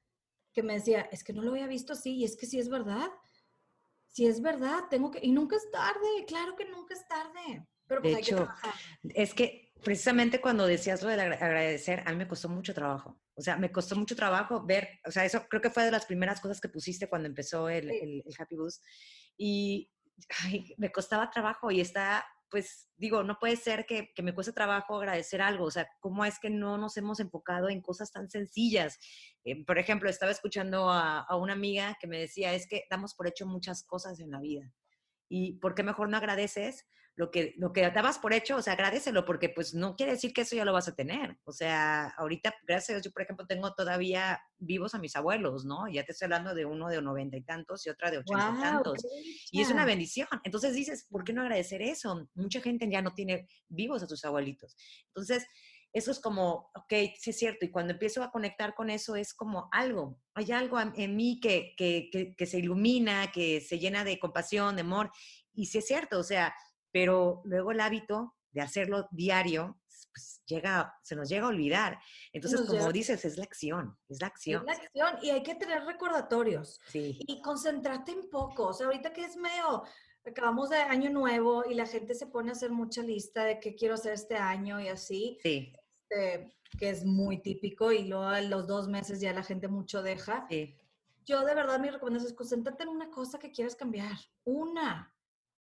[0.54, 2.69] que me decía, es que no lo había visto así y es que sí es
[2.69, 3.10] verdad.
[4.10, 7.65] Sí es verdad, tengo que, y nunca es tarde, claro que nunca es tarde.
[7.88, 8.47] Pero pues de hecho,
[9.04, 13.19] es que precisamente cuando decías lo de agradecer, a mí me costó mucho trabajo.
[13.35, 16.05] O sea, me costó mucho trabajo ver, o sea, eso creo que fue de las
[16.05, 18.83] primeras cosas que pusiste cuando empezó el, el, Happy Boost.
[19.37, 19.89] Y
[20.77, 24.97] me costaba trabajo y está, pues digo, no puede ser que, que, me cueste trabajo
[24.97, 25.65] agradecer algo.
[25.65, 28.99] O sea, ¿cómo es que no nos hemos enfocado en cosas tan sencillas?
[29.45, 33.15] Eh, por ejemplo, estaba escuchando a, a una amiga que me decía, es que damos
[33.15, 34.73] por hecho muchas cosas en la vida.
[35.29, 36.85] ¿Y por qué mejor no agradeces?
[37.19, 40.32] Lo que, lo que dabas por hecho, o sea, agradecelo, porque pues no quiere decir
[40.32, 41.38] que eso ya lo vas a tener.
[41.43, 45.65] O sea, ahorita, gracias a Dios, yo por ejemplo tengo todavía vivos a mis abuelos,
[45.65, 45.89] ¿no?
[45.89, 48.62] Ya te estoy hablando de uno de noventa y tantos y otra de ochenta y
[48.62, 49.05] tantos.
[49.51, 50.29] Y es una bendición.
[50.45, 52.29] Entonces dices, ¿por qué no agradecer eso?
[52.36, 54.77] Mucha gente ya no tiene vivos a sus abuelitos.
[55.08, 55.45] Entonces,
[55.91, 59.34] eso es como, ok, sí es cierto, y cuando empiezo a conectar con eso es
[59.34, 64.05] como algo, hay algo en mí que, que, que, que se ilumina, que se llena
[64.05, 65.12] de compasión, de amor,
[65.51, 66.53] y sí es cierto, o sea,
[66.91, 69.80] pero luego el hábito de hacerlo diario,
[70.12, 71.99] pues llega, se nos llega a olvidar.
[72.34, 74.67] Entonces, como dices, es la acción, es la acción.
[74.67, 77.19] Es la acción y hay que tener recordatorios sí.
[77.19, 78.67] y concentrarte en poco.
[78.67, 79.84] O sea, ahorita que es medio,
[80.25, 83.75] acabamos de año nuevo y la gente se pone a hacer mucha lista de qué
[83.75, 85.38] quiero hacer este año y así.
[85.43, 85.73] Sí.
[86.10, 90.02] Este, que es muy típico y luego en los dos meses ya la gente mucho
[90.02, 90.45] deja.
[90.49, 90.75] Sí.
[91.25, 94.17] Yo de verdad mi recomendación es concéntrate en una cosa que quieras cambiar.
[94.43, 95.13] Una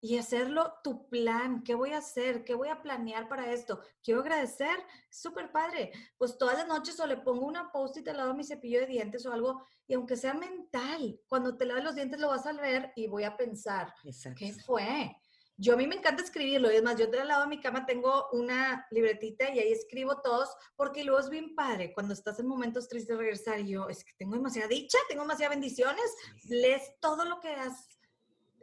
[0.07, 1.63] y hacerlo tu plan.
[1.63, 2.45] ¿Qué voy a hacer?
[2.45, 3.81] ¿Qué voy a planear para esto?
[4.01, 4.79] Quiero agradecer.
[5.09, 5.91] Súper padre.
[6.17, 8.85] Pues todas las noches o le pongo una post-it al lado de mi cepillo de
[8.85, 12.53] dientes o algo, y aunque sea mental, cuando te laves los dientes lo vas a
[12.53, 13.93] ver y voy a pensar,
[14.37, 15.13] ¿qué fue?
[15.57, 17.85] Yo a mí me encanta escribirlo, y es más, yo al lado de mi cama
[17.85, 22.47] tengo una libretita y ahí escribo todos, porque luego es bien padre cuando estás en
[22.47, 26.15] momentos tristes de regresar y yo, es que tengo demasiada dicha, tengo demasiadas bendiciones,
[26.47, 27.97] lees todo lo que has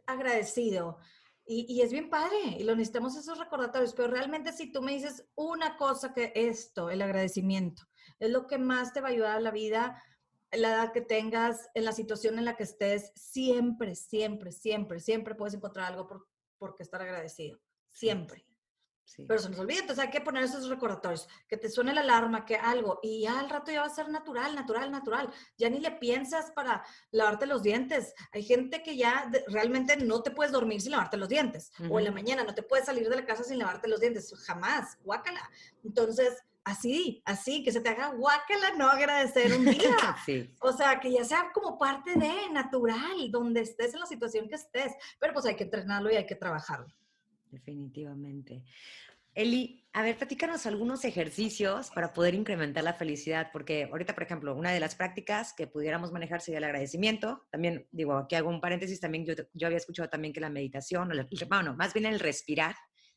[0.07, 0.98] agradecido.
[1.46, 5.26] Y, es bien padre, y lo necesitamos esos recordatorios, pero realmente si tú me dices
[5.35, 7.83] una cosa que esto, el agradecimiento,
[8.18, 10.02] es lo que más te va a ayudar a la vida,
[10.52, 15.35] la edad que tengas, en la situación en la que estés, siempre, siempre, siempre, siempre
[15.35, 16.26] puedes encontrar algo por,
[16.57, 17.61] por qué estar agradecido.
[17.90, 18.46] Siempre.
[19.28, 22.44] Pero se nos olvida, entonces hay que poner esos recordatorios, que te suene la alarma,
[22.44, 25.30] que algo, y ya al rato ya va a ser natural, natural, natural.
[25.56, 28.14] Ya ni le piensas para lavarte los dientes.
[28.32, 32.06] Hay gente que ya realmente no te puedes dormir sin lavarte los dientes, o en
[32.06, 35.48] la mañana no te puedes salir de la casa sin lavarte los dientes, jamás, guácala.
[35.84, 39.96] Entonces, así, así, que se te haga guácala no agradecer un día.
[40.60, 44.54] O sea, que ya sea como parte de natural, donde estés en la situación que
[44.54, 46.88] estés, pero pues hay que entrenarlo y hay que trabajarlo
[47.54, 48.64] definitivamente.
[49.34, 54.54] Eli, a ver, platícanos algunos ejercicios para poder incrementar la felicidad, porque ahorita, por ejemplo,
[54.54, 57.44] una de las prácticas que pudiéramos manejar sería el agradecimiento.
[57.50, 61.10] También, digo, aquí hago un paréntesis, también yo, yo había escuchado también que la meditación,
[61.10, 62.76] o bueno, más bien el respirar,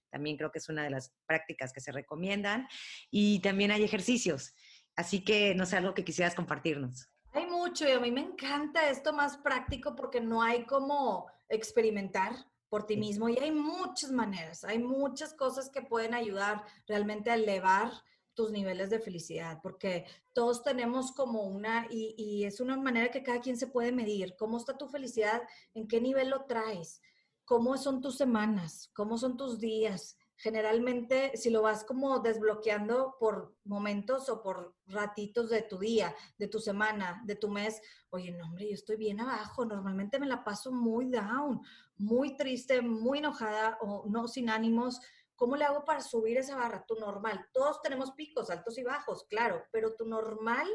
[0.10, 2.68] también creo que es una de las prácticas que se recomiendan.
[3.12, 4.56] Y también hay ejercicios.
[4.96, 7.10] Así que, no sé, algo que quisieras compartirnos.
[7.34, 12.34] Hay mucho y a mí me encanta esto más práctico porque no hay como experimentar
[12.70, 17.36] por ti mismo y hay muchas maneras, hay muchas cosas que pueden ayudar realmente a
[17.36, 17.92] elevar
[18.34, 23.24] tus niveles de felicidad, porque todos tenemos como una, y, y, es una manera que
[23.24, 25.42] cada quien se puede medir, cómo está tu felicidad,
[25.74, 27.02] en qué nivel lo traes,
[27.46, 33.56] cómo son tus semanas, cómo son tus días, generalmente si lo vas como desbloqueando por
[33.64, 38.46] momentos o por ratitos de tu día, de tu semana, de tu mes, oye, no,
[38.46, 41.62] hombre, yo estoy bien abajo, normalmente me la paso muy down,
[41.98, 45.02] muy triste, muy enojada o no sin ánimos.
[45.36, 46.86] ¿Cómo le hago para subir esa barra?
[46.88, 47.48] Tu normal.
[47.52, 50.68] Todos tenemos picos, altos y bajos, claro, pero tu normal,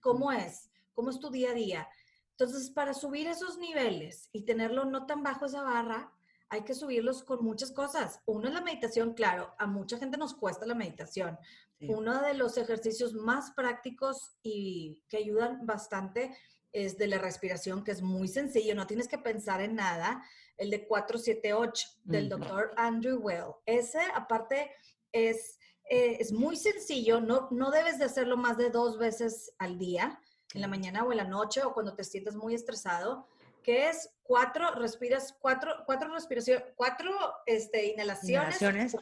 [0.00, 0.70] ¿cómo es?
[0.92, 1.88] ¿Cómo es tu día a día?
[2.32, 6.12] Entonces, para subir esos niveles y tenerlo no tan bajo esa barra,
[6.50, 8.20] hay que subirlos con muchas cosas.
[8.26, 11.38] Uno es la meditación, claro, a mucha gente nos cuesta la meditación.
[11.80, 16.36] Uno de los ejercicios más prácticos y que ayudan bastante
[16.72, 20.22] es de la respiración, que es muy sencillo, no tienes que pensar en nada.
[20.56, 23.54] El de 478 del doctor Andrew Well.
[23.64, 24.72] Ese, aparte,
[25.12, 25.58] es,
[25.88, 30.20] eh, es muy sencillo, no, no debes de hacerlo más de dos veces al día,
[30.54, 33.28] en la mañana o en la noche o cuando te sientas muy estresado,
[33.68, 37.10] que es cuatro, respiras, cuatro, cuatro respiraciones, cuatro
[37.44, 38.96] este, inhalaciones,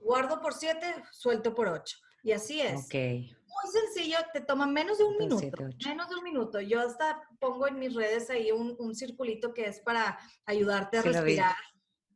[0.00, 1.96] guardo por siete, suelto por ocho.
[2.24, 2.88] Y así es.
[2.92, 5.62] Muy sencillo, te toma menos de un minuto.
[5.84, 6.60] menos de un minuto.
[6.60, 11.02] Yo hasta pongo en mis redes ahí un, un circulito que es para ayudarte a
[11.02, 11.54] respirar.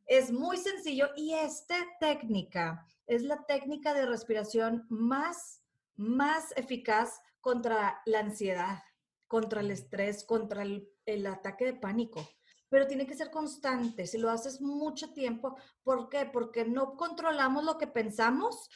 [0.07, 5.63] Es muy sencillo y esta técnica es la técnica de respiración más,
[5.95, 8.83] más eficaz contra la ansiedad,
[9.27, 12.27] contra el estrés, contra el, el ataque de pánico
[12.69, 14.07] pero tiene que ser constante.
[14.07, 16.25] Si lo haces mucho tiempo, ¿por qué?
[16.31, 18.69] Porque no controlamos lo que pensamos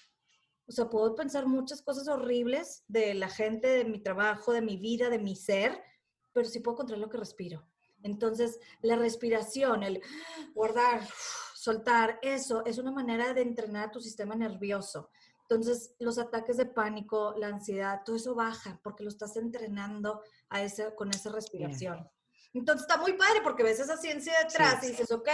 [0.67, 4.77] o sea, puedo pensar muchas cosas horribles de la gente, de mi trabajo, de mi
[4.77, 5.79] vida, de mi ser,
[6.33, 7.67] pero sí puedo controlar lo que respiro.
[8.01, 10.01] Entonces, la respiración, el
[10.53, 11.07] guardar,
[11.53, 15.09] soltar, eso es una manera de entrenar tu sistema nervioso.
[15.41, 20.63] Entonces, los ataques de pánico, la ansiedad, todo eso baja porque lo estás entrenando a
[20.63, 22.09] ese, con esa respiración.
[22.59, 25.29] Entonces está muy padre porque ves esa ciencia detrás y dices, ok,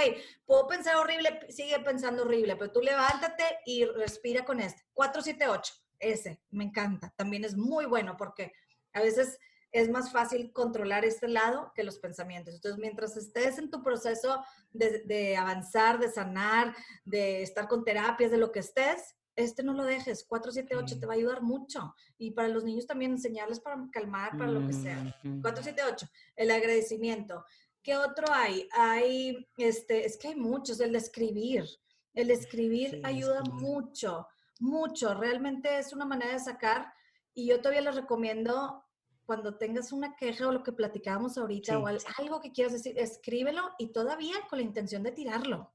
[0.46, 4.84] puedo pensar horrible, sigue pensando horrible, pero tú levántate y respira con este.
[4.94, 7.14] 478, ese, me encanta.
[7.16, 8.52] También es muy bueno porque
[8.94, 9.38] a veces
[9.72, 12.56] es más fácil controlar este lado que los pensamientos.
[12.56, 18.32] Entonces, mientras estés en tu proceso de, de avanzar, de sanar, de estar con terapias,
[18.32, 21.96] de lo que estés, este no lo dejes, 478 te va a ayudar mucho.
[22.18, 25.02] Y para los niños también enseñarles para calmar, para lo que sea.
[25.22, 27.46] 478, el agradecimiento.
[27.82, 28.68] ¿Qué otro hay?
[28.74, 31.66] Hay, este, es que hay muchos, el de escribir.
[32.14, 34.28] El escribir ayuda mucho,
[34.60, 35.14] mucho.
[35.14, 36.94] Realmente es una manera de sacar.
[37.34, 38.84] Y yo todavía les recomiendo
[39.26, 43.72] cuando tengas una queja o lo que platicábamos ahorita o algo que quieras decir, escríbelo
[43.78, 45.72] y todavía con la intención de tirarlo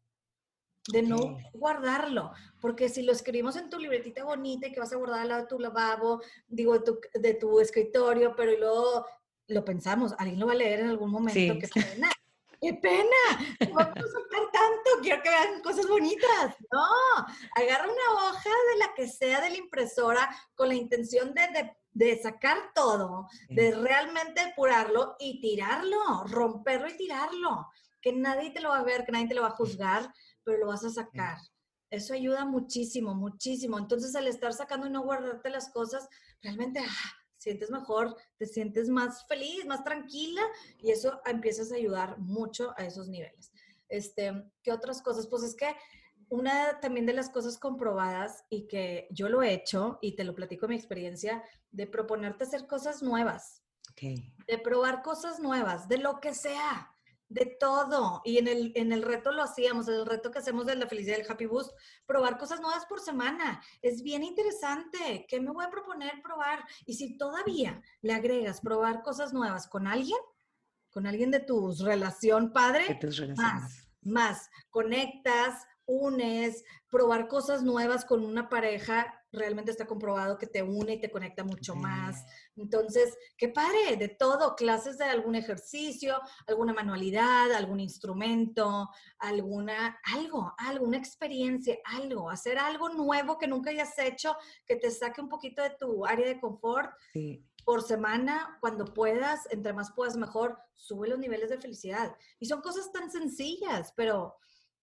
[0.92, 4.96] de no guardarlo, porque si lo escribimos en tu libretita bonita y que vas a
[4.96, 9.06] guardar al lado de tu lavabo, digo, de tu, de tu escritorio, pero luego
[9.48, 12.10] lo pensamos, alguien lo va a leer en algún momento, qué pena.
[12.60, 13.68] ¡Qué pena!
[13.68, 16.56] No vamos a soltar tanto, quiero que vean cosas bonitas.
[16.72, 21.42] No, agarra una hoja de la que sea de la impresora con la intención de,
[21.48, 27.68] de, de sacar todo, de realmente apurarlo y tirarlo, romperlo y tirarlo.
[28.00, 30.12] Que nadie te lo va a ver, que nadie te lo va a juzgar,
[30.46, 31.38] pero lo vas a sacar.
[31.90, 33.78] Eso ayuda muchísimo, muchísimo.
[33.78, 36.08] Entonces, al estar sacando y no guardarte las cosas,
[36.40, 40.42] realmente ah, sientes mejor, te sientes más feliz, más tranquila
[40.78, 43.52] y eso empiezas a ayudar mucho a esos niveles.
[43.88, 44.32] Este,
[44.62, 45.26] ¿Qué otras cosas?
[45.26, 45.74] Pues es que
[46.28, 50.34] una también de las cosas comprobadas y que yo lo he hecho y te lo
[50.34, 53.62] platico mi experiencia, de proponerte hacer cosas nuevas.
[54.46, 56.90] De probar cosas nuevas, de lo que sea
[57.28, 58.22] de todo.
[58.24, 61.16] Y en el, en el reto lo hacíamos, el reto que hacemos de la felicidad
[61.16, 61.72] del Happy Boost,
[62.06, 63.62] probar cosas nuevas por semana.
[63.82, 65.26] Es bien interesante.
[65.28, 66.64] ¿Qué me voy a proponer probar?
[66.84, 70.18] Y si todavía le agregas probar cosas nuevas con alguien,
[70.90, 72.98] con alguien de tu relación padre,
[73.36, 80.62] más, más, conectas, unes, probar cosas nuevas con una pareja, realmente está comprobado que te
[80.62, 82.24] une y te conecta mucho más.
[82.56, 90.54] Entonces, qué padre, de todo, clases de algún ejercicio, alguna manualidad, algún instrumento, alguna, algo,
[90.58, 95.62] alguna experiencia, algo, hacer algo nuevo que nunca hayas hecho, que te saque un poquito
[95.62, 96.90] de tu área de confort.
[97.64, 102.16] Por semana, cuando puedas, entre más puedas, mejor, sube los niveles de felicidad.
[102.38, 104.36] Y son cosas tan sencillas, pero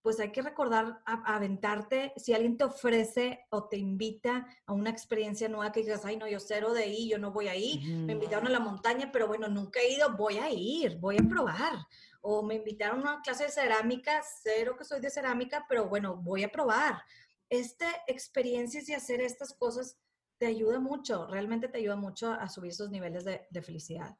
[0.03, 5.47] pues hay que recordar aventarte, si alguien te ofrece o te invita a una experiencia
[5.47, 8.47] nueva que digas, ay no, yo cero de ahí, yo no voy ahí, me invitaron
[8.47, 11.87] a la montaña, pero bueno, nunca he ido, voy a ir, voy a probar.
[12.19, 16.17] O me invitaron a una clase de cerámica, cero que soy de cerámica, pero bueno,
[16.17, 17.01] voy a probar.
[17.49, 19.97] Esta experiencia y hacer estas cosas
[20.37, 24.17] te ayuda mucho, realmente te ayuda mucho a subir esos niveles de, de felicidad.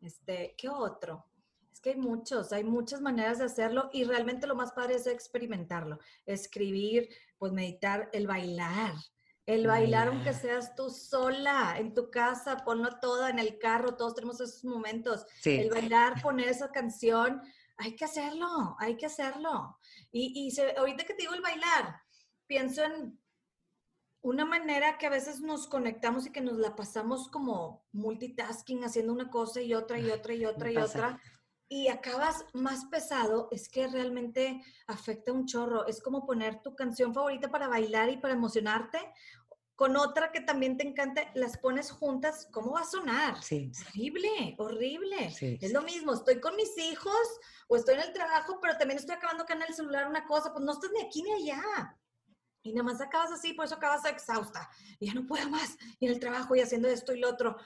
[0.00, 1.26] Este, ¿Qué otro?
[1.74, 5.08] Es que hay muchos, hay muchas maneras de hacerlo y realmente lo más padre es
[5.08, 8.94] experimentarlo, escribir, pues meditar, el bailar.
[9.44, 14.14] El bailar, aunque seas tú sola en tu casa, ponlo todo en el carro, todos
[14.14, 15.26] tenemos esos momentos.
[15.44, 17.42] El bailar, poner esa canción,
[17.76, 19.76] hay que hacerlo, hay que hacerlo.
[20.12, 22.00] Y, y ahorita que te digo el bailar,
[22.46, 23.20] pienso en
[24.22, 29.12] una manera que a veces nos conectamos y que nos la pasamos como multitasking, haciendo
[29.12, 31.20] una cosa y otra y otra y otra y otra
[31.68, 35.86] y acabas más pesado, es que realmente afecta un chorro.
[35.86, 38.98] Es como poner tu canción favorita para bailar y para emocionarte
[39.76, 43.42] con otra que también te encante, las pones juntas, ¿cómo va a sonar?
[43.42, 43.72] Sí.
[43.88, 45.30] Horrible, horrible.
[45.32, 45.74] Sí, es sí.
[45.74, 49.42] lo mismo, estoy con mis hijos o estoy en el trabajo, pero también estoy acabando
[49.42, 51.98] acá en el celular una cosa, pues no estás ni aquí ni allá.
[52.62, 54.70] Y nada más acabas así, por eso acabas exhausta.
[54.98, 55.76] Y ya no puedo más.
[55.98, 57.56] Y en el trabajo y haciendo esto y lo otro.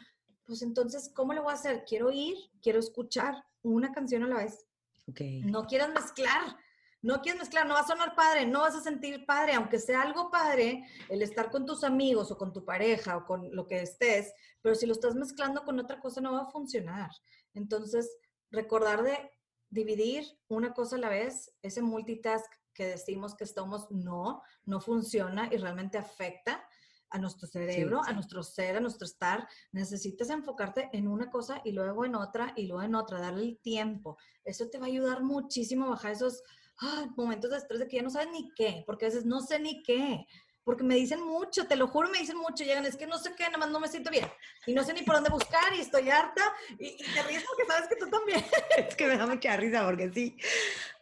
[0.48, 1.84] Pues entonces, ¿cómo lo voy a hacer?
[1.86, 4.66] Quiero ir, quiero escuchar una canción a la vez.
[5.06, 5.20] Ok.
[5.44, 6.56] No quieras mezclar.
[7.02, 10.02] No quieres mezclar, no va a sonar padre, no vas a sentir padre, aunque sea
[10.02, 13.82] algo padre, el estar con tus amigos o con tu pareja o con lo que
[13.82, 17.10] estés, pero si lo estás mezclando con otra cosa no va a funcionar.
[17.54, 18.10] Entonces,
[18.50, 19.30] recordar de
[19.70, 25.48] dividir una cosa a la vez, ese multitask que decimos que estamos, no, no funciona
[25.52, 26.66] y realmente afecta
[27.10, 28.10] a nuestro cerebro, sí.
[28.10, 29.48] a nuestro ser, a nuestro estar.
[29.72, 33.58] Necesitas enfocarte en una cosa y luego en otra y luego en otra, darle el
[33.58, 34.16] tiempo.
[34.44, 36.42] Eso te va a ayudar muchísimo a bajar esos
[36.80, 39.40] ah, momentos de estrés de que ya no sabes ni qué, porque a veces no
[39.40, 40.26] sé ni qué,
[40.68, 43.34] porque me dicen mucho, te lo juro, me dicen mucho, llegan, es que no sé
[43.34, 44.30] qué, nada más no me siento bien,
[44.66, 46.42] y no sé ni por dónde buscar, y estoy harta,
[46.78, 48.44] y, y te ríes porque sabes que tú también.
[48.76, 50.36] Es que me da mucha risa porque sí,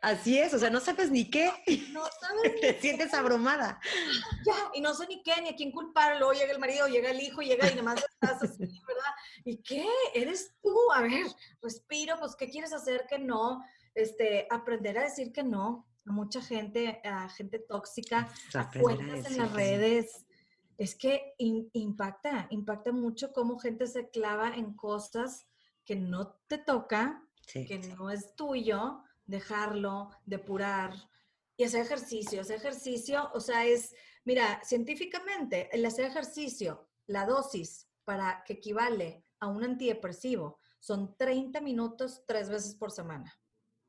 [0.02, 1.50] así es, o sea, no sabes ni qué,
[1.90, 3.80] No sabes te sientes abrumada.
[4.44, 7.10] ya, y no sé ni qué, ni a quién culpar, luego llega el marido, llega
[7.10, 9.14] el hijo, llega y nada más estás así, ¿verdad?
[9.44, 9.84] ¿Y qué?
[10.14, 10.78] ¿Eres tú?
[10.94, 11.26] A ver,
[11.60, 13.64] respiro, pues, ¿qué quieres hacer que no?
[13.96, 19.38] Este, aprender a decir que no a mucha gente, a gente tóxica, a cuentas en
[19.38, 20.26] las redes.
[20.78, 25.46] Es que in- impacta, impacta mucho cómo gente se clava en cosas
[25.84, 30.92] que no te toca, Sí, que no es tuyo, dejarlo, depurar
[31.56, 32.40] y hacer ejercicio.
[32.40, 33.94] Hacer ejercicio, o sea, es,
[34.24, 41.60] mira, científicamente, el hacer ejercicio, la dosis para que equivale a un antidepresivo son 30
[41.60, 43.32] minutos tres veces por semana.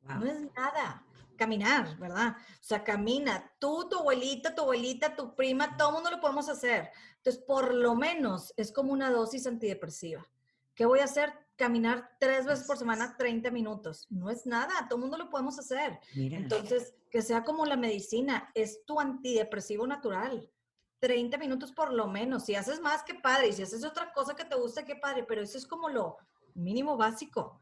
[0.08, 0.20] Wow.
[0.20, 1.04] No es nada.
[1.36, 2.36] Caminar, ¿verdad?
[2.38, 3.52] O sea, camina.
[3.60, 6.90] Tú, tu abuelita, tu abuelita, tu prima, todo mundo lo podemos hacer.
[7.18, 10.26] Entonces, por lo menos es como una dosis antidepresiva.
[10.74, 11.34] ¿Qué voy a hacer?
[11.56, 14.08] Caminar tres veces por semana, 30 minutos.
[14.10, 16.00] No es nada, todo mundo lo podemos hacer.
[16.16, 20.50] Mira, Entonces, que sea como la medicina, es tu antidepresivo natural.
[21.00, 22.46] 30 minutos por lo menos.
[22.46, 23.50] Si haces más, qué padre.
[23.50, 25.24] Y si haces otra cosa que te guste, qué padre.
[25.24, 26.18] Pero eso es como lo
[26.54, 27.62] mínimo básico,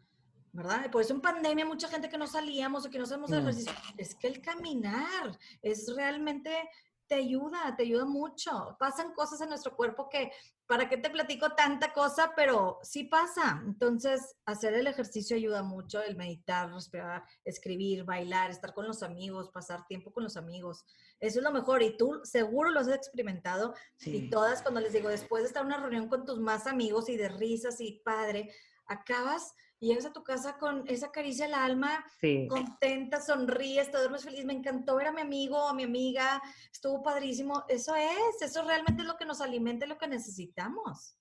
[0.55, 0.89] ¿verdad?
[0.89, 3.73] Por eso en pandemia mucha gente que no salíamos o que no hacemos ejercicio.
[3.97, 6.69] Es que el caminar es realmente,
[7.07, 8.75] te ayuda, te ayuda mucho.
[8.79, 10.31] Pasan cosas en nuestro cuerpo que,
[10.65, 12.31] ¿para qué te platico tanta cosa?
[12.37, 13.61] Pero sí pasa.
[13.65, 19.49] Entonces, hacer el ejercicio ayuda mucho, el meditar, respirar, escribir, bailar, estar con los amigos,
[19.49, 20.85] pasar tiempo con los amigos.
[21.19, 24.15] Eso es lo mejor y tú seguro lo has experimentado sí.
[24.15, 27.09] y todas cuando les digo, después de estar en una reunión con tus más amigos
[27.09, 28.51] y de risas y padre,
[28.87, 32.47] acabas y llegas a tu casa con esa caricia al alma, Sí.
[32.49, 36.41] contenta, sonríes, te duermes feliz, me encantó ver a mi amigo o a mi amiga,
[36.71, 37.65] estuvo padrísimo.
[37.67, 41.17] Eso es, eso realmente es lo que nos alimenta y lo que necesitamos.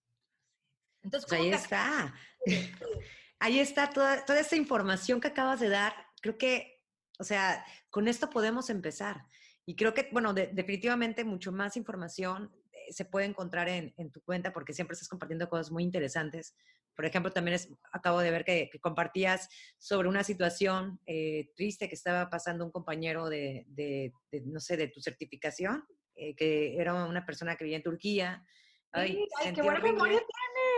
[1.02, 2.14] Entonces, Pues ahí que- está.
[3.40, 5.92] Ahí está toda, toda esa información que acabas de dar.
[6.22, 6.80] Creo que,
[7.18, 9.26] o sea, con esto podemos empezar.
[9.66, 14.10] Y creo que, bueno, de- definitivamente mucho más información eh, se puede encontrar en, en
[14.10, 16.54] tu cuenta porque siempre estás compartiendo cosas muy interesantes.
[16.94, 21.88] Por ejemplo, también es, acabo de ver que, que compartías sobre una situación eh, triste
[21.88, 25.84] que estaba pasando un compañero de, de- de, no sé, de tu certificación,
[26.14, 28.44] eh, que era una persona que vivía en Turquía.
[28.92, 29.92] Ay, Sí, ay, qué buena horrible.
[29.92, 30.34] memoria tienes.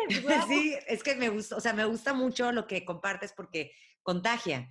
[0.48, 4.68] Sí, es que me gusta, o sea, me gusta mucho lo que compartes porque contagia.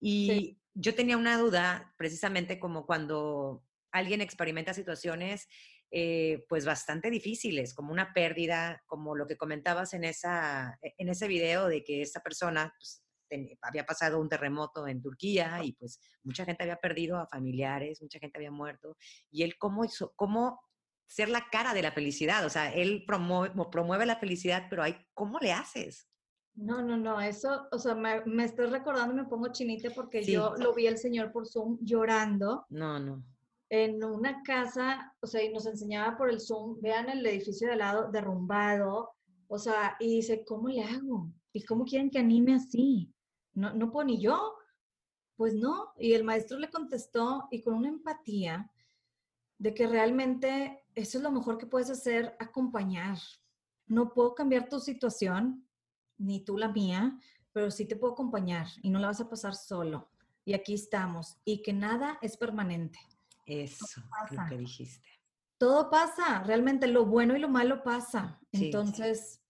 [0.00, 3.62] Y yo tenía una duda, precisamente como cuando
[3.92, 5.48] alguien experimenta situaciones,
[5.90, 11.08] eh, pues bastante difíciles, como una pérdida, como lo que comentabas en, esa, e, en
[11.08, 15.72] ese video de que esta persona pues, ten- había pasado un terremoto en Turquía y
[15.72, 18.96] pues mucha gente había perdido a familiares, mucha gente había muerto,
[19.30, 20.60] y él cómo hizo, cómo
[21.06, 24.96] ser la cara de la felicidad, o sea, él promueve, promueve la felicidad, pero hay,
[25.12, 26.08] ¿cómo le haces?
[26.54, 30.32] No, no, no, eso, o sea, me, me estoy recordando me pongo chinita porque Sí.
[30.32, 33.24] yo lo vi al señor por Zoom llorando No, no.
[33.70, 37.74] En una casa, o sea, y nos enseñaba por el Zoom, vean el edificio de
[37.74, 39.12] al lado derrumbado,
[39.46, 41.32] o sea, y dice, ¿cómo le hago?
[41.52, 43.12] ¿Y cómo quieren que anime así?
[43.54, 44.54] No, no puedo ni yo.
[45.36, 48.70] Pues no, y el maestro le contestó y con una empatía
[49.56, 53.18] de que realmente eso es lo mejor que puedes hacer, acompañar.
[53.86, 55.66] No puedo cambiar tu situación,
[56.18, 57.18] ni tú la mía,
[57.52, 60.10] pero sí te puedo acompañar y no la vas a pasar solo.
[60.44, 61.38] Y aquí estamos.
[61.44, 62.98] Y que nada es permanente.
[63.50, 63.84] Eso,
[64.30, 65.08] es lo que dijiste.
[65.58, 68.40] Todo pasa, realmente lo bueno y lo malo pasa.
[68.52, 68.66] Sí.
[68.66, 69.40] Entonces,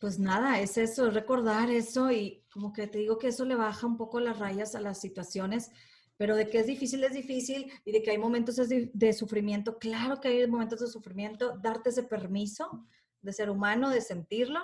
[0.00, 3.84] Pues nada, es eso, recordar eso y como que te digo que eso le baja
[3.84, 5.72] un poco las rayas a las situaciones,
[6.16, 10.20] pero de que es difícil es difícil y de que hay momentos de, sufrimiento, claro
[10.20, 12.86] que hay momentos de sufrimiento, darte ese permiso
[13.22, 14.60] de ser humano, de sentirlo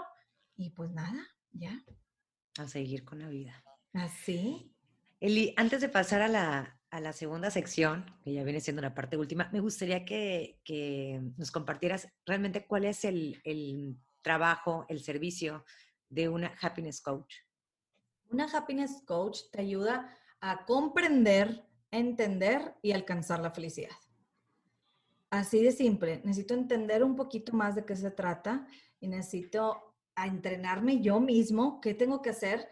[0.56, 1.84] y pues nada, ya.
[2.58, 3.64] A seguir con la vida.
[3.92, 4.72] Así.
[5.18, 8.94] Eli, antes de pasar a la, a la segunda sección, que ya viene siendo la
[8.94, 15.02] parte última, me gustaría que, que nos compartieras realmente cuál es el, el trabajo, el
[15.02, 15.64] servicio
[16.08, 17.34] de una happiness coach?
[18.30, 23.96] Una happiness coach te ayuda a comprender, entender y alcanzar la felicidad.
[25.30, 26.22] Así de simple.
[26.24, 28.68] Necesito entender un poquito más de qué se trata
[29.00, 32.68] y necesito entrenarme yo mismo, qué tengo que hacer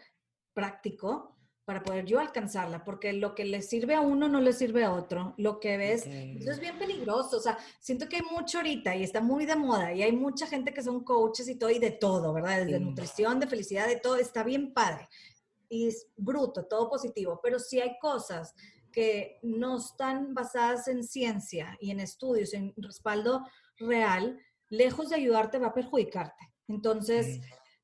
[0.53, 1.32] práctico
[1.65, 4.91] para poder yo alcanzarla, porque lo que le sirve a uno no le sirve a
[4.91, 5.33] otro.
[5.37, 7.37] Lo que ves, eso es bien peligroso.
[7.37, 10.45] O sea, siento que hay mucho ahorita y está muy de moda y hay mucha
[10.45, 12.65] gente que son coaches y todo y de todo, ¿verdad?
[12.65, 15.07] Desde nutrición, de felicidad, de todo, está bien padre.
[15.69, 18.53] Y es bruto, todo positivo, pero si hay cosas
[18.91, 23.43] que no están basadas en ciencia y en estudios, en respaldo
[23.77, 24.37] real,
[24.69, 26.53] lejos de ayudarte va a perjudicarte.
[26.67, 27.41] Entonces,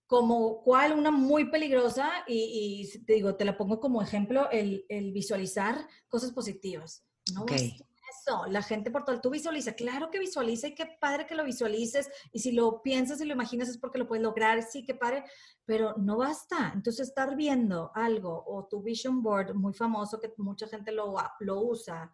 [0.10, 4.84] como cual una muy peligrosa y, te digo, te la pongo como ejemplo, el,
[5.14, 7.06] visualizar cosas positivas.
[7.36, 11.36] No eso, la gente por todo, tú visualiza, claro que visualiza y qué padre que
[11.36, 14.84] lo visualices y si lo piensas y lo imaginas es porque lo puedes lograr, sí,
[14.84, 15.26] qué padre,
[15.64, 16.72] pero no basta.
[16.74, 21.62] Entonces estar viendo algo o tu vision board muy famoso que mucha gente lo, lo
[21.62, 22.12] usa,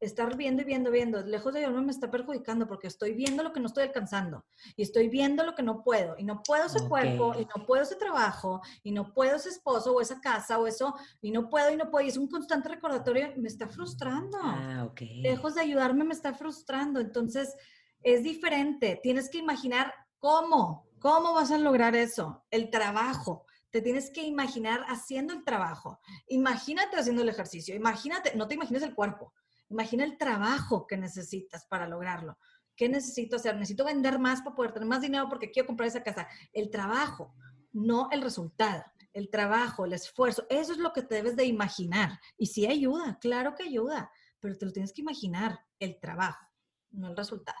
[0.00, 3.52] estar viendo y viendo, viendo, lejos de no me está perjudicando porque estoy viendo lo
[3.52, 4.44] que no estoy alcanzando
[4.76, 7.82] y estoy viendo lo que no puedo y no puedo ese cuerpo y no puedo
[7.82, 11.70] ese trabajo y no puedo ese esposo o esa casa o eso y no puedo
[11.70, 14.38] y no puedo y es un constante recordatorio, me está frustrando.
[14.42, 17.00] Ah, lejos de ayudarme me está frustrando.
[17.00, 17.54] Entonces
[18.02, 23.46] es diferente, tienes que imaginar cómo, cómo vas a lograr eso, el trabajo.
[23.70, 26.00] Te tienes que imaginar haciendo el trabajo.
[26.28, 27.74] Imagínate haciendo el ejercicio.
[27.74, 29.34] Imagínate, no te imagines el cuerpo
[29.68, 32.38] Imagina el trabajo que necesitas para lograrlo.
[32.76, 33.54] ¿Qué necesito hacer?
[33.56, 36.28] Necesito vender más para poder tener más dinero porque quiero comprar esa casa.
[36.52, 37.34] El trabajo,
[37.72, 38.84] no el resultado.
[39.12, 42.20] El trabajo, el esfuerzo, eso es lo que te debes de imaginar.
[42.36, 44.10] Y sí ayuda, claro que ayuda,
[44.40, 46.46] pero te lo tienes que imaginar, el trabajo,
[46.90, 47.58] no el resultado.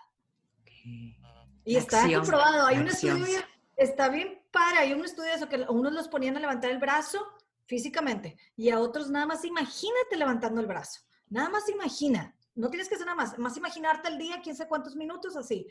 [1.64, 3.40] Y está comprobado, hay un estudio,
[3.74, 6.78] está bien para, hay un estudio de eso que unos los ponían a levantar el
[6.78, 7.26] brazo
[7.64, 11.05] físicamente y a otros nada más imagínate levantando el brazo.
[11.28, 14.68] Nada más imagina, no tienes que hacer nada más, más imaginarte el día, quién sabe
[14.68, 15.66] cuántos minutos así.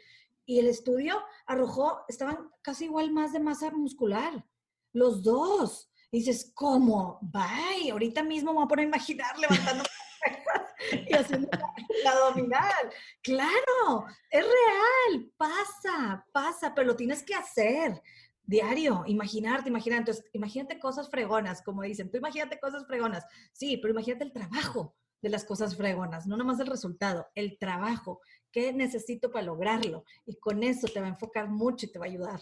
[0.45, 4.45] Y el estudio arrojó, estaban casi igual más de masa muscular,
[4.93, 5.89] los dos.
[6.11, 7.19] dices, ¿cómo?
[7.21, 9.83] Bye, ahorita mismo me voy a poner a imaginar levantando
[10.91, 11.49] y haciendo
[12.03, 12.91] la, abdominal.
[13.23, 18.01] Claro, es real, pasa, pasa, pero lo tienes que hacer
[18.43, 19.99] diario, imaginarte, imaginar.
[19.99, 23.25] Entonces, imagínate cosas fregonas, como dicen, tú imagínate cosas fregonas.
[23.51, 24.95] Sí, pero imagínate el trabajo
[25.25, 28.21] de las cosas fregonas, no nomás el resultado, el trabajo,
[28.51, 30.03] qué necesito para lograrlo.
[30.23, 32.41] Y con eso te va a enfocar mucho y te va a ayudar.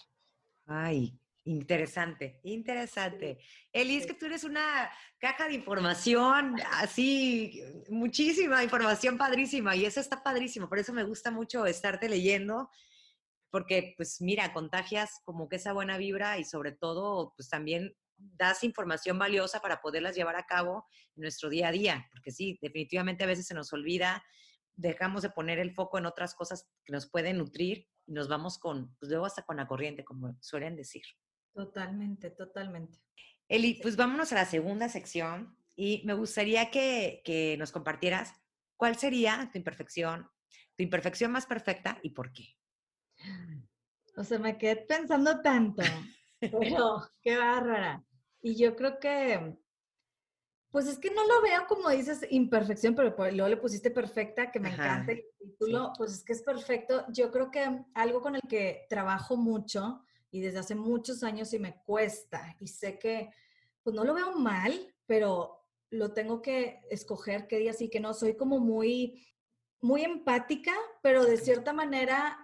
[0.65, 3.37] Ay, Interesante, interesante.
[3.73, 9.99] Eli, es que tú eres una caja de información, así, muchísima información padrísima, y eso
[9.99, 12.69] está padrísimo, por eso me gusta mucho estarte leyendo,
[13.51, 17.93] porque pues mira, contagias como que esa buena vibra y sobre todo, pues también
[18.35, 22.57] das información valiosa para poderlas llevar a cabo en nuestro día a día, porque sí,
[22.61, 24.23] definitivamente a veces se nos olvida,
[24.75, 28.57] dejamos de poner el foco en otras cosas que nos pueden nutrir y nos vamos
[28.57, 31.03] con, pues luego hasta con la corriente, como suelen decir.
[31.53, 32.99] Totalmente, totalmente.
[33.47, 38.33] Eli, pues vámonos a la segunda sección y me gustaría que, que nos compartieras
[38.75, 40.29] cuál sería tu imperfección,
[40.75, 42.57] tu imperfección más perfecta y por qué.
[44.15, 45.83] O sea, me quedé pensando tanto,
[46.39, 48.03] pero qué bárbara.
[48.43, 49.57] Y yo creo que,
[50.69, 54.59] pues es que no lo veo como dices imperfección, pero luego le pusiste perfecta, que
[54.59, 57.05] me encanta el título, pues es que es perfecto.
[57.07, 61.59] Yo creo que algo con el que trabajo mucho y desde hace muchos años y
[61.59, 63.29] me cuesta y sé que,
[63.81, 68.13] pues no lo veo mal, pero lo tengo que escoger qué día sí, que no.
[68.13, 69.25] Soy como muy,
[69.79, 72.42] muy empática, pero de cierta manera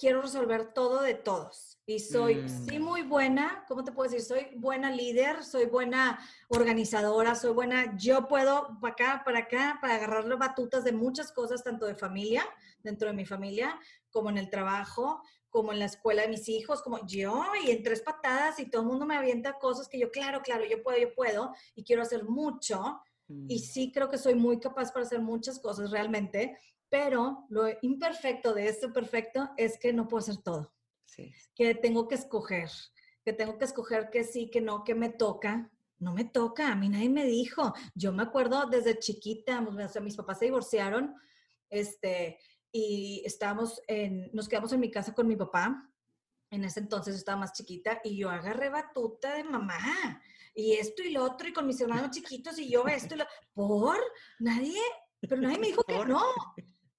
[0.00, 1.78] quiero resolver todo de todos.
[1.84, 2.82] Y soy, sí, mm.
[2.82, 4.24] muy buena, ¿cómo te puedo decir?
[4.24, 9.96] Soy buena líder, soy buena organizadora, soy buena, yo puedo para acá, para acá, para
[9.96, 12.44] agarrar las batutas de muchas cosas, tanto de familia,
[12.82, 13.78] dentro de mi familia,
[14.10, 15.20] como en el trabajo,
[15.50, 18.82] como en la escuela de mis hijos, como yo, y en tres patadas, y todo
[18.82, 22.02] el mundo me avienta cosas que yo, claro, claro, yo puedo, yo puedo, y quiero
[22.02, 23.02] hacer mucho.
[23.28, 23.58] Y mm.
[23.58, 26.56] sí creo que soy muy capaz para hacer muchas cosas realmente,
[26.90, 30.74] pero lo imperfecto de esto perfecto es que no puedo hacer todo.
[31.54, 32.70] Que tengo que escoger.
[33.24, 36.76] que tengo que escoger que sí, que no, que me toca, no me toca, a
[36.76, 37.74] mí nadie me dijo.
[37.94, 41.14] Yo me acuerdo desde chiquita, o sea, mis papás se divorciaron,
[41.68, 42.38] este,
[42.72, 45.86] y estábamos en, nos quedamos en mi casa con mi papá.
[46.50, 50.20] En ese entonces estaba más chiquita y yo agarré batuta de mamá
[50.54, 53.24] y esto y lo otro y con mis hermanos chiquitos y yo esto y lo
[53.52, 53.98] por
[54.40, 54.80] nadie,
[55.20, 56.22] pero nadie me dijo que no.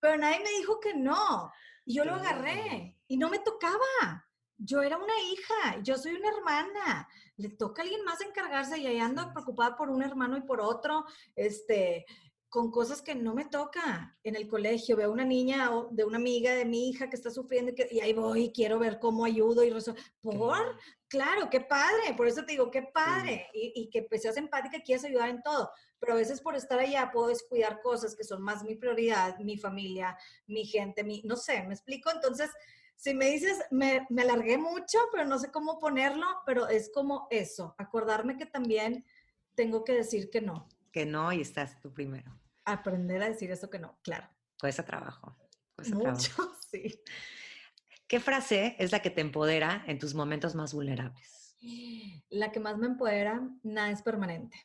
[0.02, 1.52] Pero nadie me dijo que no.
[1.86, 4.28] Y yo lo agarré y no me tocaba.
[4.58, 7.08] Yo era una hija, yo soy una hermana.
[7.38, 10.60] Le toca a alguien más encargarse y ahí ando preocupada por un hermano y por
[10.60, 11.06] otro.
[11.36, 12.06] Este,
[12.52, 14.98] con cosas que no me toca en el colegio.
[14.98, 18.44] Veo una niña de una amiga de mi hija que está sufriendo y, ahí voy
[18.44, 20.02] y quiero ver cómo ayudo y resuelvo.
[20.22, 20.78] ¿Por?
[21.08, 22.14] Claro, qué padre.
[22.18, 23.48] Por eso te digo, qué padre.
[23.54, 25.72] Y, que pues, seas empática, quieres ayudar en todo.
[26.02, 29.58] Pero a veces por estar allá puedo descuidar cosas que son más mi prioridad, mi
[29.58, 32.12] familia, mi gente, mi, no sé, ¿me explico?
[32.12, 32.50] Entonces,
[32.98, 37.28] si me dices, me, me alargué mucho, pero no sé cómo ponerlo, pero es como
[37.32, 39.06] eso, acordarme que también
[39.56, 40.68] tengo que decir que no.
[40.92, 44.28] Que no y estás tú primero aprender a decir eso que no, claro.
[44.60, 45.38] Cuesta trabajo.
[45.94, 46.32] Mucho,
[46.72, 47.02] sí.
[48.08, 51.58] ¿Qué frase es la que te empodera en tus momentos más vulnerables?
[52.30, 54.58] La que más me empodera, nada es permanente.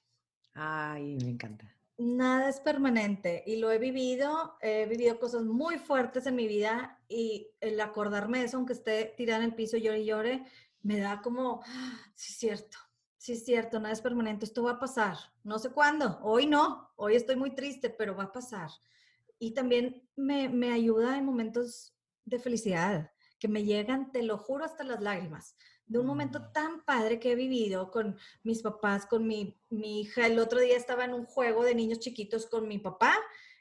[0.57, 1.73] Ay, me encanta.
[1.99, 7.01] Nada es permanente y lo he vivido, he vivido cosas muy fuertes en mi vida
[7.09, 10.45] y el acordarme de eso, aunque esté tirada en el piso, llore y llore,
[10.83, 12.79] me da como, ah, sí es cierto,
[13.27, 15.17] Sí, es cierto, nada es permanente, esto va a pasar.
[15.43, 18.71] No sé cuándo, hoy no, hoy estoy muy triste, pero va a pasar.
[19.41, 21.93] Y también me, me ayuda en momentos
[22.25, 25.57] de felicidad, que me llegan, te lo juro, hasta las lágrimas,
[25.87, 26.53] de un momento mm.
[26.53, 30.27] tan padre que he vivido con mis papás, con mi, mi hija.
[30.27, 33.15] El otro día estaba en un juego de niños chiquitos con mi papá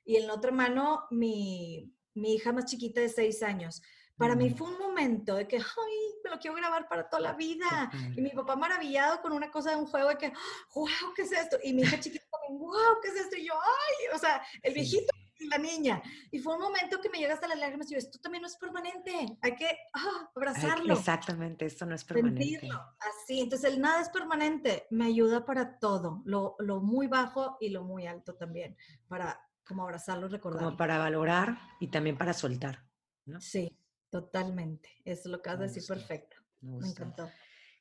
[0.04, 3.82] y en la otra mano mi, mi hija más chiquita de seis años.
[4.18, 7.34] Para mí fue un momento de que, ay, me lo quiero grabar para toda la
[7.34, 7.92] vida.
[8.16, 10.34] Y mi papá maravillado con una cosa de un juego de que,
[10.74, 11.58] wow, ¿qué es esto?
[11.62, 13.36] Y mi hija chiquita también, wow, ¿qué es esto?
[13.36, 15.14] Y yo, ay, o sea, el viejito
[15.50, 16.02] la niña.
[16.32, 18.48] Y fue un momento que me llega hasta las lágrimas y yo, esto también no
[18.48, 20.94] es permanente, hay que ah, abrazarlo.
[20.94, 22.44] exactamente, esto no es permanente.
[22.44, 23.42] Sentirlo, así.
[23.42, 27.84] Entonces, el nada es permanente, me ayuda para todo, lo, lo muy bajo y lo
[27.84, 28.78] muy alto también,
[29.08, 30.68] para como abrazarlo, recordarlo.
[30.68, 32.86] Como para valorar y también para soltar,
[33.26, 33.42] ¿no?
[33.42, 33.78] Sí,
[34.16, 34.90] Totalmente.
[35.04, 36.38] Eso es lo que vas a decir perfecto.
[36.62, 37.30] Me, encantó.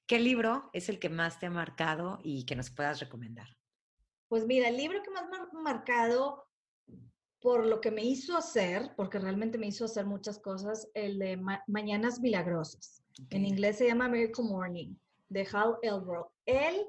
[0.04, 3.46] ¿Qué libro es el que más te ha marcado y que nos puedas recomendar?
[4.26, 6.50] Pues mira, el libro que más me ha marcado
[7.44, 11.38] por lo que me hizo hacer, porque realmente me hizo hacer muchas cosas, el de
[11.66, 13.02] Mañanas Milagrosas.
[13.28, 14.94] En inglés se llama Miracle Morning,
[15.28, 16.32] de Hal Elbrook.
[16.46, 16.86] Él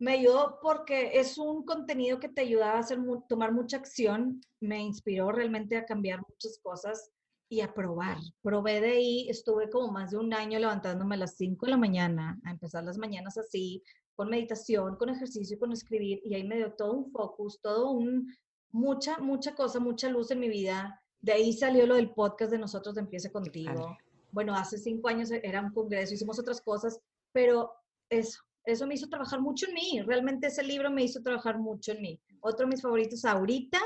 [0.00, 2.98] me ayudó porque es un contenido que te ayuda a hacer,
[3.28, 4.40] tomar mucha acción.
[4.60, 7.12] Me inspiró realmente a cambiar muchas cosas
[7.48, 8.18] y a probar.
[8.42, 11.78] Probé de ahí, estuve como más de un año levantándome a las 5 de la
[11.78, 13.80] mañana, a empezar las mañanas así,
[14.16, 18.26] con meditación, con ejercicio, con escribir, y ahí me dio todo un focus, todo un,
[18.72, 21.00] mucha, mucha cosa, mucha luz en mi vida.
[21.20, 23.96] De ahí salió lo del podcast de Nosotros de Empiece Contigo.
[24.32, 26.98] Bueno, hace cinco años era un congreso, hicimos otras cosas,
[27.32, 27.72] pero
[28.08, 30.02] eso, eso me hizo trabajar mucho en mí.
[30.02, 32.20] Realmente ese libro me hizo trabajar mucho en mí.
[32.40, 33.78] Otro de mis favoritos ahorita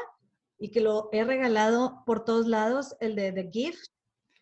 [0.59, 3.91] y que lo he regalado por todos lados, el de The Gift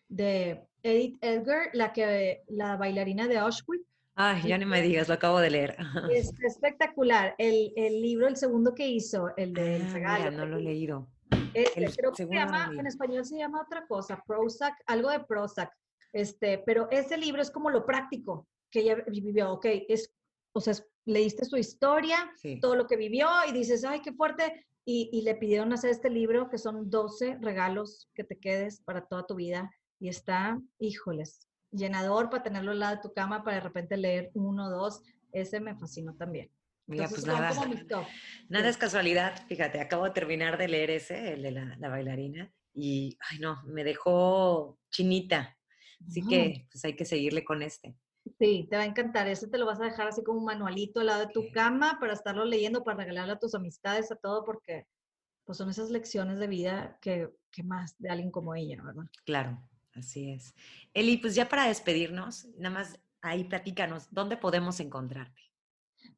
[0.07, 3.85] de Edith Edgar, la, que, la bailarina de Auschwitz.
[4.15, 5.77] Ay, ya ni me digas, lo acabo de leer.
[6.11, 7.35] Es espectacular.
[7.37, 10.31] El, el libro, el segundo que hizo, el de ah, regalo.
[10.31, 11.09] no lo he leído.
[11.53, 15.71] Este, creo que se llama, en español se llama otra cosa, Prozac, algo de Prozac.
[16.13, 19.51] Este, pero ese libro es como lo práctico que ella vivió.
[19.51, 20.13] Ok, es,
[20.53, 20.73] o sea,
[21.05, 25.73] leíste su historia, todo lo que vivió y dices, ay, qué fuerte, y, le pidieron
[25.73, 30.09] hacer este libro que son 12 regalos que te quedes para toda tu vida y
[30.09, 34.67] está, híjoles, llenador para tenerlo al lado de tu cama para de repente leer uno
[34.67, 35.01] o dos.
[35.31, 36.49] Ese me fascinó también.
[36.87, 37.51] Mira, pues nada,
[38.47, 39.45] nada es casualidad.
[39.47, 43.83] Fíjate, acabo de terminar de leer ese, el de la, bailarina, y, ay no, me
[43.83, 45.57] dejó chinita.
[46.07, 47.97] Así que, pues hay que seguirle con este.
[48.39, 49.27] Sí, te va a encantar.
[49.27, 51.97] Ese te lo vas a dejar así como un manualito al lado de tu cama
[51.99, 54.87] para estarlo leyendo, para regalarle a tus amistades, a todo, porque
[55.43, 59.05] pues son esas lecciones de vida que, que más de alguien como ella, ¿verdad?
[59.25, 59.59] Claro,
[59.95, 60.53] así es.
[60.93, 65.41] Eli, pues ya para despedirnos, nada más ahí platícanos, ¿dónde podemos encontrarte?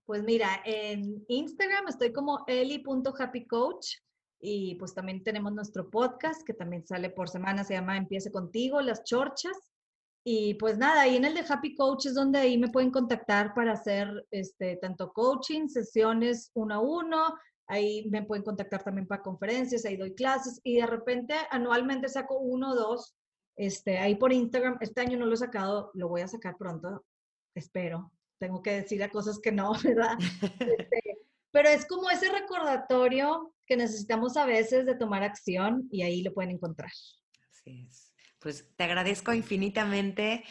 [0.06, 3.98] Pues mira, en Instagram estoy como eli.happycoach
[4.40, 8.82] y pues también tenemos nuestro podcast que también sale por semana, se llama Empiece contigo,
[8.82, 9.58] las chorchas.
[10.24, 13.54] Y pues nada, ahí en el de Happy Coach es donde ahí me pueden contactar
[13.54, 17.34] para hacer este, tanto coaching, sesiones uno a uno,
[17.68, 22.40] ahí me pueden contactar también para conferencias, ahí doy clases y de repente anualmente saco
[22.40, 23.17] uno o dos,
[23.58, 27.06] este, ahí por Instagram, este año no lo he sacado, lo voy a sacar pronto,
[27.56, 30.18] espero, tengo que decir a cosas que no, ¿verdad?
[30.78, 31.18] Este,
[31.52, 36.34] pero es como ese recordatorio que necesitamos a veces de tomar acción y ahí lo
[36.34, 36.92] pueden encontrar.
[37.52, 38.14] Así es.
[38.40, 40.44] Pues te agradezco infinitamente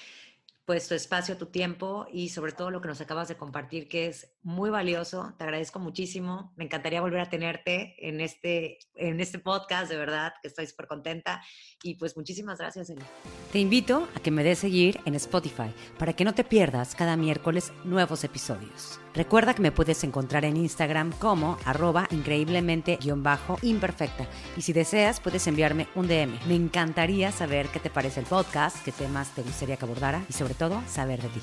[0.67, 4.09] pues tu espacio, tu tiempo y sobre todo lo que nos acabas de compartir, que
[4.09, 5.33] es muy valioso.
[5.39, 6.53] Te agradezco muchísimo.
[6.57, 10.89] Me encantaría volver a tenerte en este, en este podcast, de verdad, que estoy súper
[10.89, 11.41] contenta.
[11.85, 13.05] Y pues muchísimas gracias, Eli.
[13.53, 17.17] Te invito a que me des seguir en Spotify para que no te pierdas cada
[17.17, 18.99] miércoles nuevos episodios.
[19.15, 24.29] Recuerda que me puedes encontrar en Instagram como arroba increíblemente-imperfecta.
[24.57, 26.39] Y si deseas, puedes enviarme un DM.
[26.49, 30.33] Me encantaría saber qué te parece el podcast, qué temas te gustaría que abordara y
[30.33, 31.41] sobre todo saber de ti.